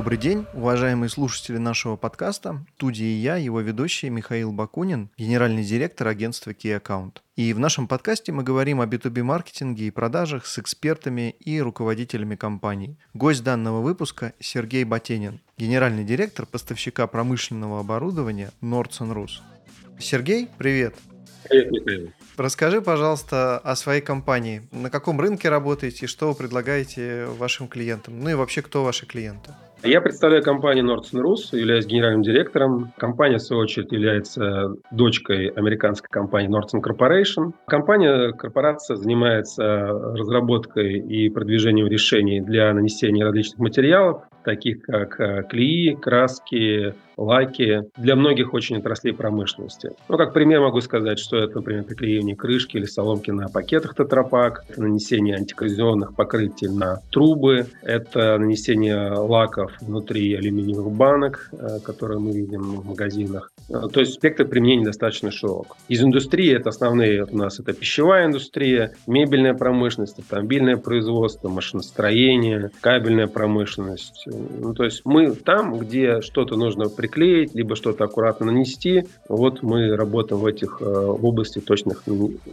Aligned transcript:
Добрый 0.00 0.16
день, 0.16 0.46
уважаемые 0.54 1.10
слушатели 1.10 1.58
нашего 1.58 1.96
подкаста. 1.96 2.54
В 2.54 2.76
студии 2.76 3.18
я, 3.18 3.36
его 3.36 3.60
ведущий 3.60 4.08
Михаил 4.08 4.50
Бакунин, 4.50 5.10
генеральный 5.18 5.62
директор 5.62 6.08
агентства 6.08 6.52
Key 6.52 6.80
Account. 6.80 7.18
И 7.36 7.52
в 7.52 7.58
нашем 7.58 7.86
подкасте 7.86 8.32
мы 8.32 8.42
говорим 8.42 8.80
о 8.80 8.86
B2B-маркетинге 8.86 9.88
и 9.88 9.90
продажах 9.90 10.46
с 10.46 10.58
экспертами 10.58 11.36
и 11.38 11.60
руководителями 11.60 12.34
компаний. 12.34 12.96
Гость 13.12 13.44
данного 13.44 13.82
выпуска 13.82 14.32
Сергей 14.40 14.84
Батенин, 14.84 15.38
генеральный 15.58 16.04
директор 16.04 16.46
поставщика 16.46 17.06
промышленного 17.06 17.80
оборудования 17.80 18.52
Nordson 18.62 19.12
Rus. 19.12 19.42
Сергей, 19.98 20.48
привет! 20.56 20.94
Привет, 21.46 21.72
Михаил. 21.72 22.10
Расскажи, 22.38 22.80
пожалуйста, 22.80 23.58
о 23.58 23.76
своей 23.76 24.00
компании. 24.00 24.62
На 24.72 24.88
каком 24.88 25.20
рынке 25.20 25.50
работаете, 25.50 26.06
что 26.06 26.28
вы 26.28 26.34
предлагаете 26.34 27.26
вашим 27.26 27.68
клиентам? 27.68 28.18
Ну 28.20 28.30
и 28.30 28.34
вообще, 28.34 28.62
кто 28.62 28.82
ваши 28.82 29.04
клиенты? 29.04 29.50
Я 29.82 30.02
представляю 30.02 30.42
компанию 30.42 30.84
Nordson 30.84 31.22
Rus, 31.22 31.56
являюсь 31.58 31.86
генеральным 31.86 32.22
директором. 32.22 32.92
Компания, 32.98 33.38
в 33.38 33.42
свою 33.42 33.62
очередь, 33.62 33.90
является 33.92 34.74
дочкой 34.90 35.48
американской 35.48 36.08
компании 36.10 36.50
Nordson 36.50 36.82
Corporation. 36.82 37.52
Компания, 37.66 38.32
корпорация 38.32 38.96
занимается 38.96 39.64
разработкой 39.64 40.98
и 40.98 41.30
продвижением 41.30 41.86
решений 41.86 42.42
для 42.42 42.74
нанесения 42.74 43.24
различных 43.24 43.58
материалов, 43.58 44.24
таких 44.44 44.82
как 44.82 45.20
э, 45.20 45.44
клеи, 45.48 45.94
краски, 45.94 46.94
лаки 47.20 47.82
для 47.96 48.16
многих 48.16 48.54
очень 48.54 48.78
отраслей 48.78 49.12
промышленности. 49.12 49.90
Ну, 50.08 50.16
как 50.16 50.32
пример 50.32 50.60
могу 50.60 50.80
сказать, 50.80 51.18
что 51.18 51.36
это, 51.36 51.56
например, 51.56 51.84
приклеивание 51.84 52.34
крышки 52.34 52.78
или 52.78 52.86
соломки 52.86 53.30
на 53.30 53.48
пакетах 53.48 53.94
тетрапак, 53.94 54.64
это 54.68 54.80
нанесение 54.80 55.36
антикоррозионных 55.36 56.16
покрытий 56.16 56.68
на 56.68 57.00
трубы, 57.12 57.66
это 57.82 58.38
нанесение 58.38 59.10
лаков 59.12 59.72
внутри 59.82 60.34
алюминиевых 60.34 60.90
банок, 60.92 61.50
э, 61.52 61.80
которые 61.84 62.18
мы 62.18 62.32
видим 62.32 62.62
в 62.62 62.86
магазинах. 62.86 63.52
Э, 63.68 63.82
то 63.92 64.00
есть 64.00 64.14
спектр 64.14 64.46
применений 64.46 64.86
достаточно 64.86 65.30
широк. 65.30 65.76
Из 65.88 66.02
индустрии 66.02 66.54
это 66.54 66.70
основные 66.70 67.24
у 67.24 67.36
нас 67.36 67.60
это 67.60 67.74
пищевая 67.74 68.26
индустрия, 68.26 68.94
мебельная 69.06 69.52
промышленность, 69.52 70.18
автомобильное 70.18 70.78
производство, 70.78 71.48
машиностроение, 71.48 72.70
кабельная 72.80 73.26
промышленность. 73.26 74.26
Ну, 74.30 74.74
то 74.74 74.84
есть 74.84 75.02
мы 75.04 75.32
там, 75.32 75.78
где 75.78 76.20
что-то 76.20 76.56
нужно 76.56 76.88
приклеить, 76.88 77.54
либо 77.54 77.76
что-то 77.76 78.04
аккуратно 78.04 78.46
нанести. 78.46 79.04
Вот 79.28 79.62
мы 79.62 79.96
работаем 79.96 80.40
в 80.40 80.46
этих 80.46 80.78
э, 80.80 80.84
в 80.84 81.24
области 81.24 81.60
точных 81.60 82.04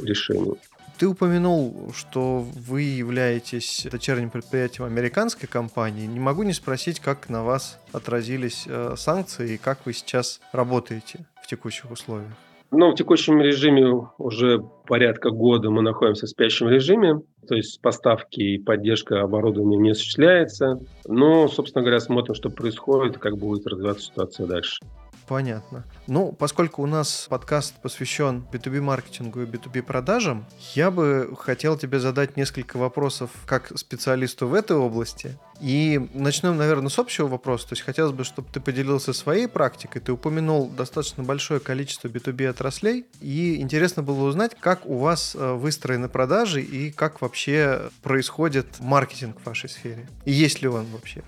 решений. 0.02 0.55
Ты 0.98 1.08
упомянул, 1.08 1.92
что 1.95 2.39
вы 2.39 2.81
являетесь 2.81 3.86
дочерним 3.92 4.31
предприятием 4.31 4.88
американской 4.88 5.48
компании. 5.48 6.08
Не 6.08 6.20
могу 6.20 6.42
не 6.42 6.53
спросить, 6.53 7.00
как 7.00 7.30
на 7.30 7.44
вас 7.44 7.78
отразились 7.92 8.66
э, 8.66 8.95
санкции 8.98 9.53
и 9.53 9.58
как 9.58 9.86
вы 9.86 9.94
сейчас 9.94 10.42
работаете 10.52 11.20
в 11.44 11.48
текущих 11.48 11.92
условиях. 11.92 12.33
Ну, 12.72 12.92
в 12.92 12.96
текущем 12.96 13.42
режиме 13.42 14.10
уже 14.18 14.60
порядка 14.88 15.30
года 15.30 15.70
мы 15.70 15.82
находимся 15.82 16.26
в 16.26 16.30
спящем 16.30 16.68
режиме, 16.68 17.22
то 17.48 17.56
есть 17.56 17.82
поставки 17.82 18.42
и 18.42 18.58
поддержка 18.58 19.22
оборудования 19.22 19.78
не 19.78 19.92
осуществляется. 19.92 20.80
Но, 21.08 21.48
собственно 21.48 21.82
говоря, 21.82 22.02
смотрим, 22.02 22.36
что 22.36 22.50
происходит, 22.50 23.20
как 23.20 23.38
будет 23.38 23.66
развиваться 23.68 24.08
ситуация 24.08 24.48
дальше. 24.48 24.80
Понятно. 25.28 25.83
Ну, 26.08 26.31
поскольку 26.31 26.83
у 26.83 26.86
нас 26.86 27.28
подкаст 27.30 27.75
посвящен 27.81 28.45
B2B-маркетингу 28.52 29.42
и 29.42 29.45
B2B-продажам, 29.45 30.45
я 30.73 30.89
бы 30.89 31.36
хотел 31.38 31.78
тебе 31.78 32.00
задать 32.00 32.38
несколько 32.38 32.78
вопросов 32.78 33.30
как 33.45 33.78
специалисту 33.78 34.48
в 34.48 34.54
этой 34.54 34.77
области. 34.77 35.37
И 35.60 36.10
начнем, 36.14 36.55
наверное, 36.55 36.89
с 36.89 36.98
общего 36.98 37.27
вопроса. 37.27 37.67
То 37.67 37.73
есть 37.73 37.83
хотелось 37.83 38.14
бы, 38.14 38.23
чтобы 38.23 38.48
ты 38.52 38.61
поделился 38.61 39.11
своей 39.11 39.48
практикой. 39.48 39.99
Ты 39.99 40.14
упомянул 40.14 40.70
достаточно 40.70 41.23
большое 41.23 41.60
количество 41.60 42.08
B2B-отраслей. 42.08 43.05
И 43.20 43.60
интересно 43.60 44.04
было 44.04 44.23
узнать, 44.23 44.55
как 44.58 44.86
у 44.86 44.98
вас 44.98 45.36
э, 45.36 45.54
выстроены 45.54 46.08
продажи 46.08 46.61
и 46.61 46.92
как 46.92 47.21
вообще 47.21 47.89
происходит 48.02 48.80
маркетинг 48.80 49.42
в 49.42 49.45
вашей 49.45 49.70
сфере. 49.70 50.08
И 50.23 50.32
есть 50.32 50.61
ли 50.61 50.70
он 50.70 50.86
вообще? 50.86 51.23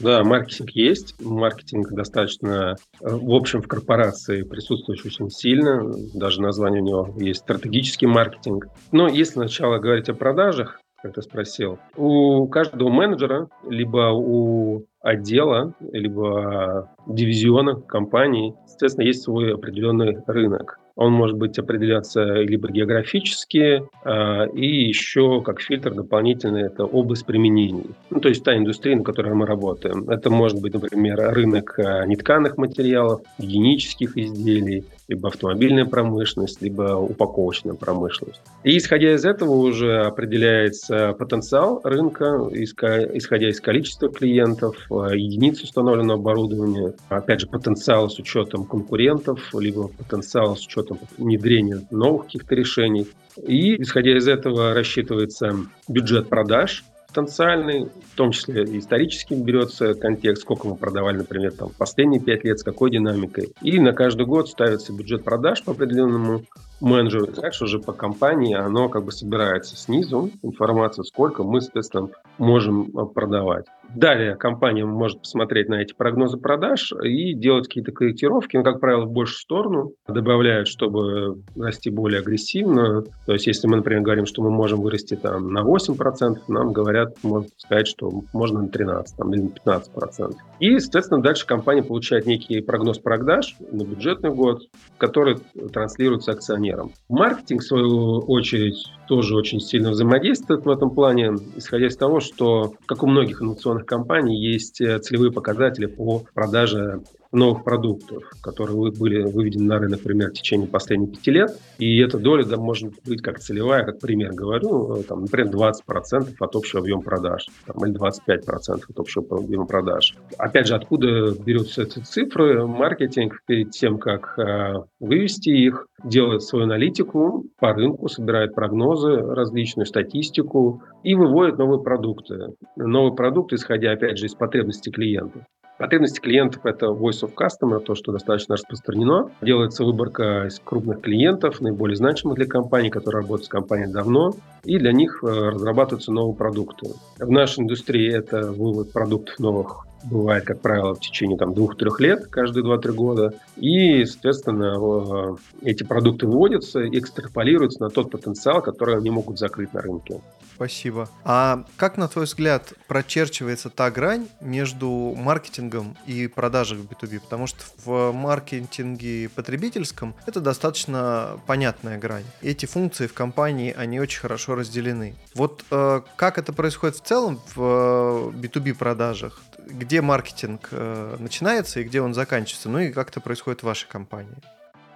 Да, 0.00 0.24
маркетинг 0.24 0.70
есть. 0.70 1.14
Маркетинг 1.20 1.92
достаточно, 1.92 2.76
э, 3.00 3.08
в 3.08 3.32
общем, 3.32 3.62
в 3.62 3.68
корпорации 3.68 4.42
присутствует 4.42 5.04
очень 5.04 5.30
сильно. 5.30 5.82
Даже 6.14 6.40
название 6.40 6.82
у 6.82 6.86
него 6.86 7.14
есть 7.18 7.40
стратегический 7.40 8.06
маркетинг. 8.06 8.66
Но 8.92 9.08
если 9.08 9.34
сначала 9.34 9.78
говорить 9.78 10.08
о 10.08 10.14
продажах, 10.14 10.80
как 11.02 11.14
ты 11.14 11.22
спросил, 11.22 11.78
у 11.96 12.46
каждого 12.48 12.88
менеджера, 12.88 13.48
либо 13.68 14.12
у 14.14 14.86
отдела, 15.02 15.74
либо 15.92 16.90
дивизиона 17.06 17.80
компании, 17.80 18.54
соответственно, 18.66 19.04
есть 19.06 19.22
свой 19.22 19.52
определенный 19.54 20.16
рынок. 20.26 20.78
Он 20.96 21.12
может 21.12 21.36
быть 21.36 21.58
определяться 21.58 22.22
либо 22.22 22.70
географически, 22.70 23.82
а, 24.04 24.44
и 24.44 24.86
еще 24.86 25.42
как 25.42 25.60
фильтр 25.60 25.92
дополнительный 25.92 26.62
это 26.62 26.84
область 26.84 27.26
применений. 27.26 27.90
Ну, 28.10 28.20
то 28.20 28.28
есть 28.28 28.44
та 28.44 28.56
индустрия, 28.56 28.96
на 28.96 29.02
которой 29.02 29.34
мы 29.34 29.46
работаем. 29.46 30.08
Это 30.08 30.30
может 30.30 30.60
быть, 30.60 30.74
например, 30.74 31.16
рынок 31.32 31.78
а, 31.78 32.06
нетканых 32.06 32.56
материалов, 32.58 33.22
гигиенических 33.38 34.16
изделий, 34.16 34.84
либо 35.08 35.28
автомобильная 35.28 35.84
промышленность, 35.84 36.62
либо 36.62 36.96
упаковочная 36.96 37.74
промышленность. 37.74 38.40
И 38.62 38.76
исходя 38.76 39.14
из 39.14 39.24
этого 39.24 39.50
уже 39.50 40.04
определяется 40.04 41.12
потенциал 41.12 41.80
рынка, 41.84 42.48
исходя 42.52 43.48
из 43.48 43.60
количества 43.60 44.08
клиентов, 44.08 44.76
а, 44.90 45.14
единиц 45.14 45.62
установленного 45.62 46.18
оборудования, 46.18 46.94
опять 47.08 47.40
же, 47.40 47.46
потенциал 47.46 48.08
с 48.08 48.18
учетом 48.18 48.64
конкурентов, 48.64 49.40
либо 49.54 49.88
потенциал 49.88 50.56
с 50.56 50.66
учетом 50.66 50.98
внедрения 51.18 51.80
новых 51.90 52.24
каких-то 52.26 52.54
решений. 52.54 53.06
И, 53.36 53.80
исходя 53.82 54.16
из 54.16 54.28
этого, 54.28 54.74
рассчитывается 54.74 55.56
бюджет 55.88 56.28
продаж, 56.28 56.84
потенциальный, 57.14 57.84
в 58.12 58.16
том 58.16 58.32
числе 58.32 58.64
исторически 58.78 59.34
берется 59.34 59.94
контекст, 59.94 60.42
сколько 60.42 60.66
мы 60.66 60.76
продавали, 60.76 61.18
например, 61.18 61.52
там, 61.52 61.70
последние 61.78 62.20
пять 62.20 62.44
лет, 62.44 62.58
с 62.58 62.64
какой 62.64 62.90
динамикой. 62.90 63.54
И 63.62 63.78
на 63.78 63.92
каждый 63.92 64.26
год 64.26 64.48
ставится 64.48 64.92
бюджет 64.92 65.22
продаж 65.22 65.62
по 65.62 65.72
определенному 65.72 66.42
менеджеру. 66.80 67.26
Дальше 67.28 67.64
уже 67.64 67.78
по 67.78 67.92
компании 67.92 68.54
оно 68.54 68.88
как 68.88 69.04
бы 69.04 69.12
собирается 69.12 69.76
снизу, 69.76 70.30
информация, 70.42 71.04
сколько 71.04 71.44
мы, 71.44 71.60
соответственно, 71.60 72.08
можем 72.38 72.90
э, 72.96 73.06
продавать. 73.06 73.66
Далее 73.94 74.34
компания 74.34 74.84
может 74.84 75.20
посмотреть 75.20 75.68
на 75.68 75.80
эти 75.80 75.94
прогнозы 75.94 76.36
продаж 76.36 76.92
и 77.02 77.34
делать 77.34 77.68
какие-то 77.68 77.92
корректировки, 77.92 78.56
ну, 78.56 78.64
как 78.64 78.80
правило, 78.80 79.04
в 79.04 79.12
большую 79.12 79.38
сторону, 79.38 79.92
добавляют, 80.08 80.68
чтобы 80.68 81.42
расти 81.56 81.90
более 81.90 82.20
агрессивно. 82.20 83.04
То 83.26 83.32
есть, 83.32 83.46
если 83.46 83.68
мы, 83.68 83.76
например, 83.76 84.02
говорим, 84.02 84.26
что 84.26 84.42
мы 84.42 84.50
можем 84.50 84.80
вырасти 84.80 85.14
там 85.14 85.52
на 85.52 85.62
8%, 85.62 86.38
нам 86.48 86.72
говорят, 86.72 87.14
можно 87.22 87.48
сказать, 87.56 87.86
что 87.86 88.10
можно 88.32 88.62
на 88.62 88.68
13 88.68 89.16
там, 89.16 89.32
или 89.32 89.42
на 89.42 89.70
15%. 89.70 90.34
И, 90.60 90.78
соответственно, 90.78 91.22
дальше 91.22 91.46
компания 91.46 91.82
получает 91.82 92.26
некий 92.26 92.60
прогноз 92.60 92.98
продаж 92.98 93.56
на 93.70 93.84
бюджетный 93.84 94.30
год, 94.30 94.62
который 94.98 95.38
транслируется 95.72 96.32
акционерам. 96.32 96.92
Маркетинг, 97.08 97.62
в 97.62 97.66
свою 97.66 98.18
очередь, 98.20 98.76
тоже 99.06 99.36
очень 99.36 99.60
сильно 99.60 99.90
взаимодействует 99.90 100.64
в 100.64 100.70
этом 100.70 100.90
плане, 100.90 101.36
исходя 101.56 101.86
из 101.86 101.96
того, 101.96 102.20
что, 102.20 102.74
как 102.86 103.02
у 103.02 103.06
многих 103.06 103.42
инновационных 103.42 103.86
компаний 103.86 104.40
есть 104.40 104.80
э, 104.80 104.98
целевые 104.98 105.32
показатели 105.32 105.86
по 105.86 106.24
продаже 106.34 107.02
новых 107.34 107.64
продуктов, 107.64 108.22
которые 108.42 108.92
были 108.92 109.22
выведены 109.22 109.64
на 109.64 109.78
рынок, 109.78 110.00
например, 110.00 110.30
в 110.30 110.34
течение 110.34 110.68
последних 110.68 111.12
пяти 111.12 111.30
лет. 111.30 111.50
И 111.78 111.98
эта 111.98 112.18
доля 112.18 112.44
да, 112.44 112.56
может 112.56 112.92
быть 113.04 113.22
как 113.22 113.40
целевая, 113.40 113.84
как 113.84 114.00
пример 114.00 114.32
говорю, 114.32 114.96
э, 114.96 115.02
там, 115.02 115.22
например, 115.22 115.52
20% 115.52 116.34
от 116.38 116.56
общего 116.56 116.80
объема 116.80 117.02
продаж 117.02 117.46
там, 117.66 117.84
или 117.84 117.94
25% 117.94 118.82
от 118.88 118.98
общего 118.98 119.38
объема 119.38 119.66
продаж. 119.66 120.16
Опять 120.38 120.66
же, 120.66 120.74
откуда 120.74 121.32
берутся 121.32 121.82
эти 121.82 121.98
цифры? 122.00 122.66
Маркетинг 122.66 123.40
перед 123.46 123.70
тем, 123.70 123.98
как 123.98 124.38
э, 124.38 124.74
вывести 125.00 125.50
их, 125.50 125.86
делает 126.04 126.42
свою 126.42 126.64
аналитику 126.64 127.46
по 127.58 127.72
рынку, 127.72 128.08
собирает 128.08 128.54
прогнозы, 128.54 129.16
различную 129.16 129.86
статистику 129.86 130.82
и 131.02 131.14
выводит 131.14 131.58
новые 131.58 131.82
продукты. 131.82 132.54
Новые 132.76 133.14
продукты, 133.14 133.56
исходя, 133.56 133.92
опять 133.92 134.18
же, 134.18 134.26
из 134.26 134.34
потребностей 134.34 134.90
клиента. 134.90 135.46
Потребности 135.76 136.20
клиентов– 136.20 136.60
это 136.66 136.86
voice 136.86 137.22
of 137.22 137.32
customer, 137.34 137.80
то, 137.80 137.96
что 137.96 138.12
достаточно 138.12 138.54
распространено. 138.54 139.30
Делается 139.40 139.84
выборка 139.84 140.46
из 140.46 140.60
крупных 140.60 141.00
клиентов, 141.00 141.60
наиболее 141.60 141.96
значимых 141.96 142.36
для 142.36 142.46
компании, 142.46 142.90
которые 142.90 143.22
работают 143.22 143.46
с 143.46 143.48
компанией 143.48 143.92
давно, 143.92 144.34
и 144.62 144.78
для 144.78 144.92
них 144.92 145.24
э, 145.24 145.26
разрабатываются 145.26 146.12
новые 146.12 146.36
продукты. 146.36 146.90
В 147.18 147.30
нашей 147.30 147.64
индустрии 147.64 148.12
это 148.12 148.52
вывод 148.52 148.92
продуктов 148.92 149.38
новых 149.40 149.84
бывает, 150.04 150.44
как 150.44 150.60
правило, 150.60 150.94
в 150.94 151.00
течение 151.00 151.38
там, 151.38 151.54
двух-трех 151.54 152.00
лет, 152.00 152.26
каждые 152.26 152.62
два-три 152.62 152.92
года. 152.92 153.34
И, 153.56 154.04
соответственно, 154.04 155.36
эти 155.62 155.82
продукты 155.82 156.26
выводятся 156.26 156.80
и 156.80 156.98
экстраполируются 156.98 157.82
на 157.82 157.90
тот 157.90 158.10
потенциал, 158.10 158.62
который 158.62 158.96
они 158.96 159.10
могут 159.10 159.38
закрыть 159.38 159.72
на 159.72 159.80
рынке. 159.80 160.20
Спасибо. 160.54 161.08
А 161.24 161.64
как, 161.76 161.96
на 161.96 162.06
твой 162.06 162.26
взгляд, 162.26 162.74
прочерчивается 162.86 163.70
та 163.70 163.90
грань 163.90 164.28
между 164.40 165.14
маркетингом 165.16 165.96
и 166.06 166.28
продажей 166.28 166.78
в 166.78 166.84
B2B? 166.84 167.20
Потому 167.20 167.46
что 167.46 167.58
в 167.84 168.12
маркетинге 168.12 169.28
потребительском 169.34 170.14
это 170.26 170.40
достаточно 170.40 171.40
понятная 171.46 171.98
грань. 171.98 172.24
Эти 172.40 172.66
функции 172.66 173.08
в 173.08 173.14
компании, 173.14 173.74
они 173.76 173.98
очень 173.98 174.20
хорошо 174.20 174.54
разделены. 174.54 175.16
Вот 175.34 175.64
э, 175.70 176.02
как 176.16 176.38
это 176.38 176.52
происходит 176.52 176.96
в 176.96 177.02
целом 177.02 177.40
в 177.54 178.32
B2B 178.34 178.70
э, 178.70 178.74
продажах? 178.74 179.40
Где 179.66 180.00
маркетинг 180.00 180.68
э, 180.70 181.16
начинается 181.18 181.80
и 181.80 181.84
где 181.84 182.00
он 182.00 182.14
заканчивается? 182.14 182.68
Ну 182.68 182.78
и 182.80 182.90
как 182.90 183.10
это 183.10 183.20
происходит 183.20 183.60
в 183.60 183.64
вашей 183.64 183.88
компании? 183.88 184.36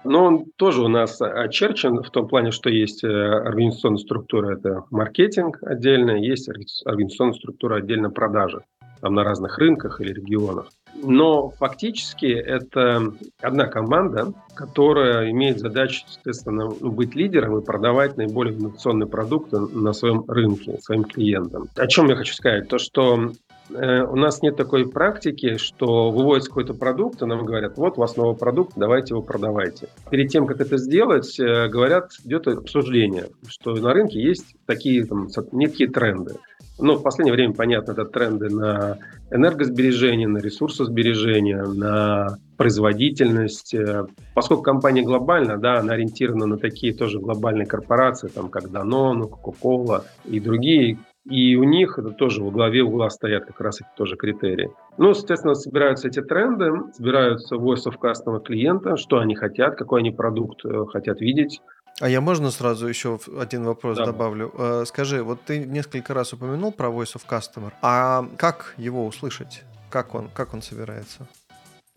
Но 0.03 0.25
он 0.25 0.45
тоже 0.55 0.81
у 0.81 0.87
нас 0.87 1.21
очерчен 1.21 2.01
в 2.01 2.09
том 2.09 2.27
плане, 2.27 2.51
что 2.51 2.69
есть 2.69 3.03
э, 3.03 3.07
организационная 3.07 3.97
структура, 3.97 4.55
это 4.55 4.83
маркетинг 4.91 5.59
отдельно, 5.61 6.11
есть 6.11 6.49
организационная 6.85 7.33
структура 7.33 7.77
отдельно 7.77 8.09
продажи, 8.09 8.61
там 9.01 9.13
на 9.13 9.23
разных 9.23 9.57
рынках 9.57 9.99
или 9.99 10.13
регионах. 10.13 10.69
Но 10.95 11.49
фактически 11.49 12.25
это 12.27 13.13
одна 13.41 13.67
команда, 13.67 14.33
которая 14.55 15.29
имеет 15.31 15.59
задачу, 15.59 16.03
естественно, 16.07 16.69
ну, 16.79 16.91
быть 16.91 17.15
лидером 17.15 17.57
и 17.57 17.63
продавать 17.63 18.17
наиболее 18.17 18.55
инновационные 18.55 19.07
продукты 19.07 19.59
на 19.59 19.93
своем 19.93 20.23
рынке, 20.27 20.79
своим 20.81 21.03
клиентам. 21.03 21.67
О 21.75 21.87
чем 21.87 22.09
я 22.09 22.15
хочу 22.15 22.33
сказать? 22.33 22.67
То, 22.67 22.77
что 22.77 23.31
Э, 23.73 24.03
у 24.03 24.15
нас 24.15 24.41
нет 24.41 24.55
такой 24.55 24.89
практики, 24.89 25.57
что 25.57 26.11
выводится 26.11 26.49
какой-то 26.49 26.73
продукт, 26.73 27.21
и 27.21 27.25
нам 27.25 27.45
говорят, 27.45 27.77
вот 27.77 27.97
у 27.97 28.01
вас 28.01 28.15
новый 28.17 28.35
продукт, 28.35 28.73
давайте 28.75 29.13
его 29.13 29.21
продавайте. 29.21 29.89
Перед 30.09 30.29
тем, 30.29 30.47
как 30.47 30.59
это 30.61 30.77
сделать, 30.77 31.39
э, 31.39 31.67
говорят, 31.67 32.11
идет 32.25 32.47
обсуждение, 32.47 33.27
что 33.47 33.73
на 33.75 33.93
рынке 33.93 34.21
есть 34.21 34.55
такие 34.65 35.05
там, 35.05 35.27
некие 35.51 35.87
тренды. 35.89 36.35
Ну, 36.81 36.95
в 36.95 37.03
последнее 37.03 37.33
время, 37.33 37.53
понятно, 37.53 37.91
это 37.91 38.05
тренды 38.05 38.49
на 38.49 38.99
энергосбережение, 39.31 40.29
на 40.29 40.37
ресурсосбережение, 40.37 41.63
на 41.63 42.37
производительность. 42.57 43.73
Э, 43.73 44.05
поскольку 44.33 44.63
компания 44.63 45.01
глобальна, 45.01 45.57
да, 45.57 45.79
она 45.79 45.93
ориентирована 45.93 46.45
на 46.45 46.57
такие 46.57 46.93
тоже 46.93 47.19
глобальные 47.19 47.67
корпорации, 47.67 48.29
там, 48.29 48.49
как 48.49 48.65
Danone, 48.65 49.29
Coca-Cola 49.29 50.03
и 50.25 50.39
другие, 50.39 50.97
и 51.29 51.55
у 51.55 51.63
них 51.63 51.99
это 51.99 52.09
тоже 52.09 52.43
во 52.43 52.51
главе 52.51 52.83
угла 52.83 53.09
стоят 53.09 53.45
как 53.45 53.61
раз 53.61 53.81
эти 53.81 53.89
тоже 53.95 54.15
критерии. 54.15 54.71
Ну, 54.97 55.13
соответственно, 55.13 55.53
собираются 55.53 56.07
эти 56.07 56.21
тренды, 56.21 56.71
собираются 56.93 57.55
voice 57.55 57.85
of 57.85 57.95
customer 58.01 58.41
клиента, 58.41 58.97
что 58.97 59.19
они 59.19 59.35
хотят, 59.35 59.75
какой 59.75 60.01
они 60.01 60.11
продукт 60.11 60.65
э, 60.65 60.85
хотят 60.91 61.21
видеть. 61.21 61.61
А 62.01 62.09
я 62.09 62.21
можно 62.21 62.49
сразу 62.49 62.87
еще 62.87 63.19
один 63.39 63.65
вопрос 63.65 63.97
да. 63.97 64.05
добавлю? 64.05 64.51
Э, 64.57 64.83
скажи, 64.85 65.21
вот 65.21 65.41
ты 65.41 65.59
несколько 65.59 66.13
раз 66.13 66.33
упомянул 66.33 66.71
про 66.71 66.87
voice 66.89 67.15
of 67.15 67.21
customer, 67.29 67.71
а 67.81 68.25
как 68.37 68.73
его 68.77 69.05
услышать? 69.05 69.63
Как 69.89 70.15
он, 70.15 70.29
как 70.33 70.53
он 70.53 70.61
собирается? 70.61 71.27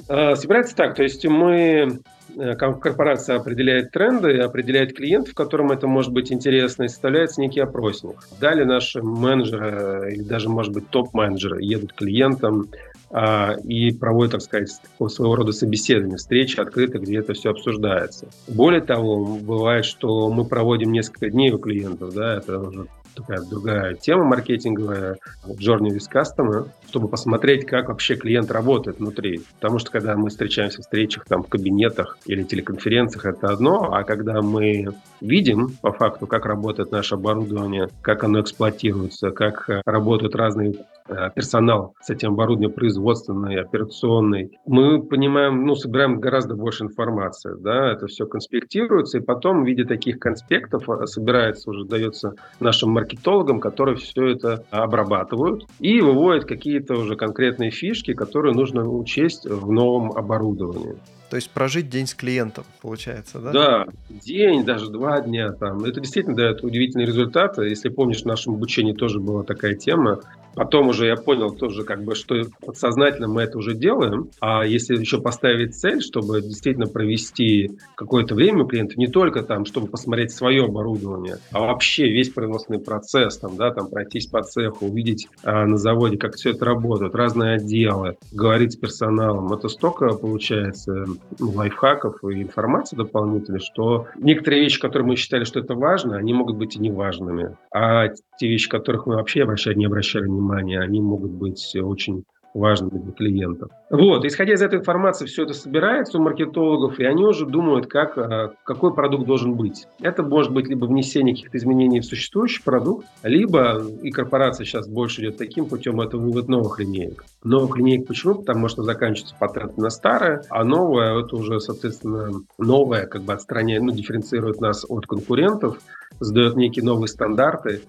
Э, 0.08 0.34
собирается 0.37 0.75
так, 0.76 0.94
то 0.94 1.02
есть 1.02 1.25
мы 1.26 2.00
Э, 2.37 2.54
корпорация 2.54 3.37
определяет 3.37 3.90
тренды, 3.90 4.38
определяет 4.38 4.96
клиентов, 4.96 5.34
которым 5.34 5.70
это 5.72 5.87
может 5.87 6.12
быть 6.12 6.32
интересно, 6.32 6.84
и 6.84 6.88
составляется 6.88 7.40
некий 7.40 7.60
опросник. 7.60 8.26
Далее 8.40 8.64
наши 8.64 9.02
менеджеры 9.02 10.14
или 10.14 10.22
даже, 10.22 10.49
может 10.49 10.72
быть, 10.72 10.88
топ-менеджеры 10.88 11.62
едут 11.62 11.93
к 11.93 11.96
клиентам 11.96 12.69
а, 13.10 13.56
и 13.64 13.93
проводят, 13.93 14.32
так 14.32 14.43
сказать, 14.43 14.70
своего 15.08 15.37
рода 15.37 15.52
собеседование, 15.52 16.16
встречи 16.16 16.58
открыто, 16.58 16.99
где 16.99 17.19
это 17.19 17.34
все 17.34 17.50
обсуждается. 17.50 18.28
Более 18.49 18.81
того, 18.81 19.37
бывает, 19.37 19.84
что 19.84 20.31
мы 20.31 20.46
проводим 20.46 20.93
несколько 20.93 21.28
дней 21.28 21.52
у 21.52 21.58
клиентов, 21.58 22.14
да, 22.14 22.37
это 22.37 22.58
уже 22.58 22.87
такая 23.14 23.41
другая 23.41 23.94
тема 23.94 24.25
маркетинговая, 24.25 25.19
Journey 25.47 25.91
with 25.91 26.09
Customer, 26.12 26.69
чтобы 26.88 27.09
посмотреть, 27.09 27.67
как 27.67 27.88
вообще 27.88 28.17
клиент 28.17 28.50
работает 28.50 28.99
внутри. 28.99 29.43
Потому 29.61 29.79
что 29.79 29.91
когда 29.91 30.17
мы 30.17 30.31
встречаемся 30.31 30.79
в 30.79 30.82
встречах 30.82 31.25
там, 31.25 31.43
в 31.43 31.49
кабинетах 31.49 32.19
или 32.26 32.43
телеконференциях, 32.43 33.26
это 33.26 33.49
одно, 33.49 33.93
а 33.93 34.05
когда 34.05 34.43
мы 34.43 34.88
видим 35.20 35.76
по 35.81 35.93
факту, 35.93 36.26
как 36.26 36.47
работает 36.47 36.91
наше 36.91 37.14
оборудование, 37.14 37.88
как 38.03 38.25
оно 38.25 38.41
эксплуатируется, 38.41 39.31
как 39.31 39.69
работают 39.85 40.35
разные 40.35 40.75
Э, 41.01 41.01
персонал 41.35 41.94
с 42.00 42.11
этим 42.11 42.32
оборудованием 42.32 42.73
производственный, 42.73 43.61
операционный, 43.61 44.59
мы 44.67 45.03
понимаем, 45.03 45.64
ну, 45.64 45.75
собираем 45.75 46.20
гораздо 46.20 46.55
больше 46.55 46.85
информации, 46.85 47.55
да, 47.59 47.93
это 47.93 48.06
все 48.06 48.26
конспектируется, 48.26 49.19
и 49.19 49.20
потом 49.20 49.62
в 49.62 49.67
виде 49.67 49.85
таких 49.85 50.19
конспектов 50.19 50.88
э, 50.88 51.06
собирается 51.06 51.70
уже, 51.70 51.85
дается 51.85 52.35
нашим 52.61 52.91
маркетологам, 52.91 53.61
которые 53.61 53.97
все 53.97 54.29
это 54.29 54.64
обрабатывают 54.70 55.64
и 55.81 56.00
выводят 56.00 56.44
какие-то 56.44 56.94
уже 56.94 57.17
конкретные 57.17 57.70
фишки, 57.70 58.14
которые 58.14 58.55
нужно 58.55 58.88
учесть 58.88 59.47
в 59.47 59.70
новом 59.70 60.12
оборудовании. 60.12 60.97
То 61.32 61.37
есть 61.37 61.49
прожить 61.49 61.88
день 61.88 62.06
с 62.06 62.12
клиентом, 62.12 62.64
получается, 62.82 63.38
да? 63.38 63.53
Да, 63.53 63.87
день, 64.11 64.67
даже 64.67 64.91
два 64.91 65.23
дня 65.23 65.53
там. 65.53 65.82
Это 65.85 65.99
действительно 65.99 66.37
дает 66.37 66.62
удивительные 66.62 67.06
результаты. 67.06 67.70
Если 67.70 67.88
помнишь, 67.88 68.20
в 68.20 68.26
нашем 68.26 68.53
обучении 68.53 68.93
тоже 68.93 69.19
была 69.19 69.43
такая 69.43 69.75
тема. 69.75 70.20
Потом 70.54 70.88
уже 70.88 71.06
я 71.06 71.16
понял 71.16 71.52
тоже, 71.52 71.84
как 71.84 72.04
бы, 72.04 72.14
что 72.14 72.43
подсознательно 72.64 73.28
мы 73.28 73.43
это 73.43 73.58
уже 73.58 73.75
делаем. 73.75 74.28
А 74.40 74.64
если 74.64 74.96
еще 74.96 75.20
поставить 75.20 75.75
цель, 75.75 76.02
чтобы 76.02 76.40
действительно 76.43 76.87
провести 76.87 77.72
какое-то 77.94 78.34
время 78.34 78.64
у 78.64 78.66
клиента, 78.66 78.94
не 78.96 79.06
только 79.06 79.43
там, 79.43 79.64
чтобы 79.64 79.87
посмотреть 79.87 80.32
свое 80.32 80.64
оборудование, 80.64 81.37
а 81.50 81.60
вообще 81.60 82.08
весь 82.08 82.31
производственный 82.31 82.81
процесс, 82.81 83.38
там, 83.38 83.56
да, 83.56 83.70
там 83.70 83.88
пройтись 83.88 84.26
по 84.26 84.43
цеху, 84.43 84.87
увидеть 84.87 85.28
а, 85.43 85.66
на 85.66 85.76
заводе, 85.76 86.19
как 86.19 86.34
все 86.34 86.50
это 86.50 86.64
работает, 86.64 87.14
разные 87.14 87.56
отделы, 87.56 88.16
говорить 88.32 88.72
с 88.72 88.76
персоналом. 88.76 89.52
Это 89.52 89.69
столько 89.69 90.08
получается 90.14 91.06
лайфхаков 91.40 92.22
и 92.25 92.43
информации 92.43 92.96
дополнительной, 92.96 93.60
что 93.60 94.06
некоторые 94.16 94.62
вещи, 94.62 94.81
которые 94.81 95.06
мы 95.06 95.16
считали, 95.16 95.44
что 95.44 95.60
это 95.60 95.75
важно, 95.75 96.16
они 96.16 96.32
могут 96.32 96.56
быть 96.56 96.76
и 96.76 96.81
неважными. 96.81 97.56
А 97.75 98.08
те 98.38 98.49
вещи, 98.49 98.69
которых 98.69 99.06
мы 99.06 99.16
вообще 99.16 99.43
обращали, 99.43 99.76
не 99.76 99.87
обращали 99.87 100.25
внимания, 100.25 100.41
они 100.50 101.00
могут 101.00 101.30
быть 101.30 101.74
очень 101.76 102.24
важными 102.54 102.98
для 102.98 103.12
клиентов. 103.12 103.70
Вот, 103.90 104.24
исходя 104.24 104.54
из 104.54 104.62
этой 104.62 104.78
информации, 104.78 105.26
все 105.26 105.44
это 105.44 105.54
собирается 105.54 106.18
у 106.18 106.22
маркетологов, 106.22 106.98
и 106.98 107.04
они 107.04 107.24
уже 107.24 107.46
думают, 107.46 107.86
как, 107.86 108.18
а, 108.18 108.52
какой 108.64 108.94
продукт 108.94 109.26
должен 109.26 109.54
быть. 109.54 109.87
Это 110.00 110.22
может 110.22 110.52
быть 110.52 110.68
либо 110.68 110.87
внесение 110.87 111.34
каких-то 111.34 111.58
изменений 111.58 112.00
в 112.00 112.04
существующий 112.04 112.62
продукт, 112.62 113.06
либо, 113.22 113.82
и 114.02 114.11
корпорация 114.11 114.64
сейчас 114.64 114.88
больше 114.88 115.22
идет 115.22 115.38
таким 115.38 115.66
путем, 115.66 116.00
это 116.00 116.18
вывод 116.18 116.49
новых 116.49 116.78
линеек. 116.80 117.25
Новых 117.44 117.76
линеек 117.76 118.06
почему? 118.06 118.37
Потому 118.37 118.68
что 118.68 118.82
заканчивается 118.82 119.37
патент 119.38 119.76
на 119.76 119.90
старое, 119.90 120.42
а 120.50 120.64
новое, 120.64 121.20
это 121.20 121.37
уже, 121.37 121.61
соответственно, 121.61 122.32
новое, 122.58 123.06
как 123.06 123.22
бы 123.22 123.32
отстраняет, 123.32 123.82
ну, 123.82 123.92
дифференцирует 123.92 124.61
нас 124.61 124.84
от 124.88 125.06
конкурентов, 125.06 125.78
задает 126.20 126.56
некие 126.56 126.84
новые 126.84 127.08
стандарты, 127.08 127.82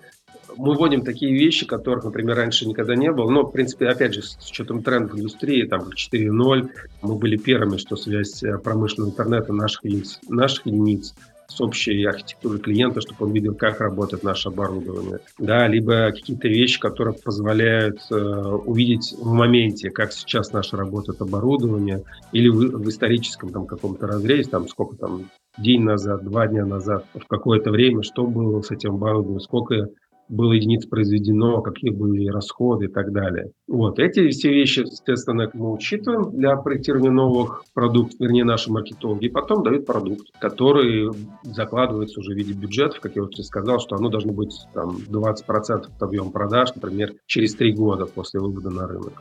мы 0.58 0.76
вводим 0.76 1.04
такие 1.04 1.34
вещи, 1.34 1.66
которых, 1.66 2.04
например, 2.04 2.36
раньше 2.36 2.68
никогда 2.68 2.96
не 2.96 3.12
было. 3.12 3.30
Но, 3.30 3.44
в 3.44 3.52
принципе, 3.52 3.88
опять 3.88 4.14
же, 4.14 4.22
с 4.22 4.50
учетом 4.50 4.84
трендов 4.84 5.18
индустрии, 5.18 5.64
там, 5.64 5.90
4.0, 5.90 6.70
мы 7.02 7.16
были 7.16 7.38
первыми, 7.38 7.78
что 7.78 7.96
связь 7.96 8.44
э, 8.44 8.58
промышленного 8.58 9.12
интернета 9.12 9.54
наших 9.54 9.86
единиц, 9.86 10.20
наших 10.28 10.66
единиц 10.66 11.14
с 11.48 11.62
общей 11.62 12.04
архитектурой 12.06 12.60
клиента, 12.60 13.02
чтобы 13.02 13.26
он 13.26 13.34
видел, 13.34 13.54
как 13.54 13.80
работает 13.80 14.24
наше 14.24 14.50
оборудование. 14.50 15.20
Да, 15.38 15.68
либо 15.68 16.12
какие-то 16.12 16.48
вещи, 16.48 16.80
которые 16.80 17.16
позволяют 17.16 18.00
э, 18.10 18.16
увидеть 18.16 19.14
в 19.18 19.32
моменте, 19.32 19.90
как 19.90 20.14
сейчас 20.14 20.52
наше 20.52 20.78
работает 20.78 21.22
оборудование, 21.22 22.04
или 22.32 22.50
в, 22.50 22.78
в 22.78 22.90
историческом 22.90 23.52
там 23.52 23.68
каком-то 23.68 24.08
разрезе, 24.08 24.50
там 24.50 24.68
сколько 24.68 24.96
там 24.96 25.30
день 25.58 25.84
назад, 25.84 26.24
два 26.24 26.48
дня 26.48 26.66
назад, 26.66 27.06
в 27.14 27.28
какое-то 27.28 27.72
время, 27.72 28.02
что 28.02 28.26
было 28.26 28.62
с 28.62 28.72
этим 28.72 28.96
оборудованием, 28.96 29.40
сколько 29.40 29.90
было 30.30 30.54
единиц 30.54 30.86
произведено, 30.86 31.62
какие 31.62 31.92
были 31.92 32.28
расходы 32.28 32.86
и 32.86 32.88
так 32.88 33.12
далее. 33.12 33.52
Вот. 33.68 34.00
Эти 34.00 34.30
все 34.30 34.50
вещи, 34.50 34.82
естественно, 34.82 35.50
мы 35.54 35.74
учитываем 35.74 36.32
для 36.32 36.56
проектирования 36.58 37.12
новых 37.12 37.64
продуктов, 37.74 38.20
вернее, 38.20 38.44
наши 38.44 38.72
маркетологи, 38.72 39.26
и 39.26 39.30
потом 39.30 39.64
дают 39.64 39.86
продукт, 39.86 40.28
который 40.40 41.12
закладывается 41.44 42.20
уже 42.20 42.34
в 42.34 42.38
виде 42.38 42.54
бюджетов, 42.54 43.00
как 43.00 43.16
я 43.16 43.24
уже 43.24 43.44
сказал, 43.44 43.80
что 43.80 43.96
оно 43.96 44.10
должно 44.10 44.34
быть 44.34 44.54
там, 44.74 44.98
20% 45.10 45.88
от 45.96 46.02
объема 46.02 46.32
продаж, 46.32 46.74
например, 46.76 47.14
через 47.26 47.56
три 47.56 47.74
года 47.74 48.06
после 48.06 48.40
вывода 48.40 48.70
на 48.70 48.88
рынок. 48.88 49.14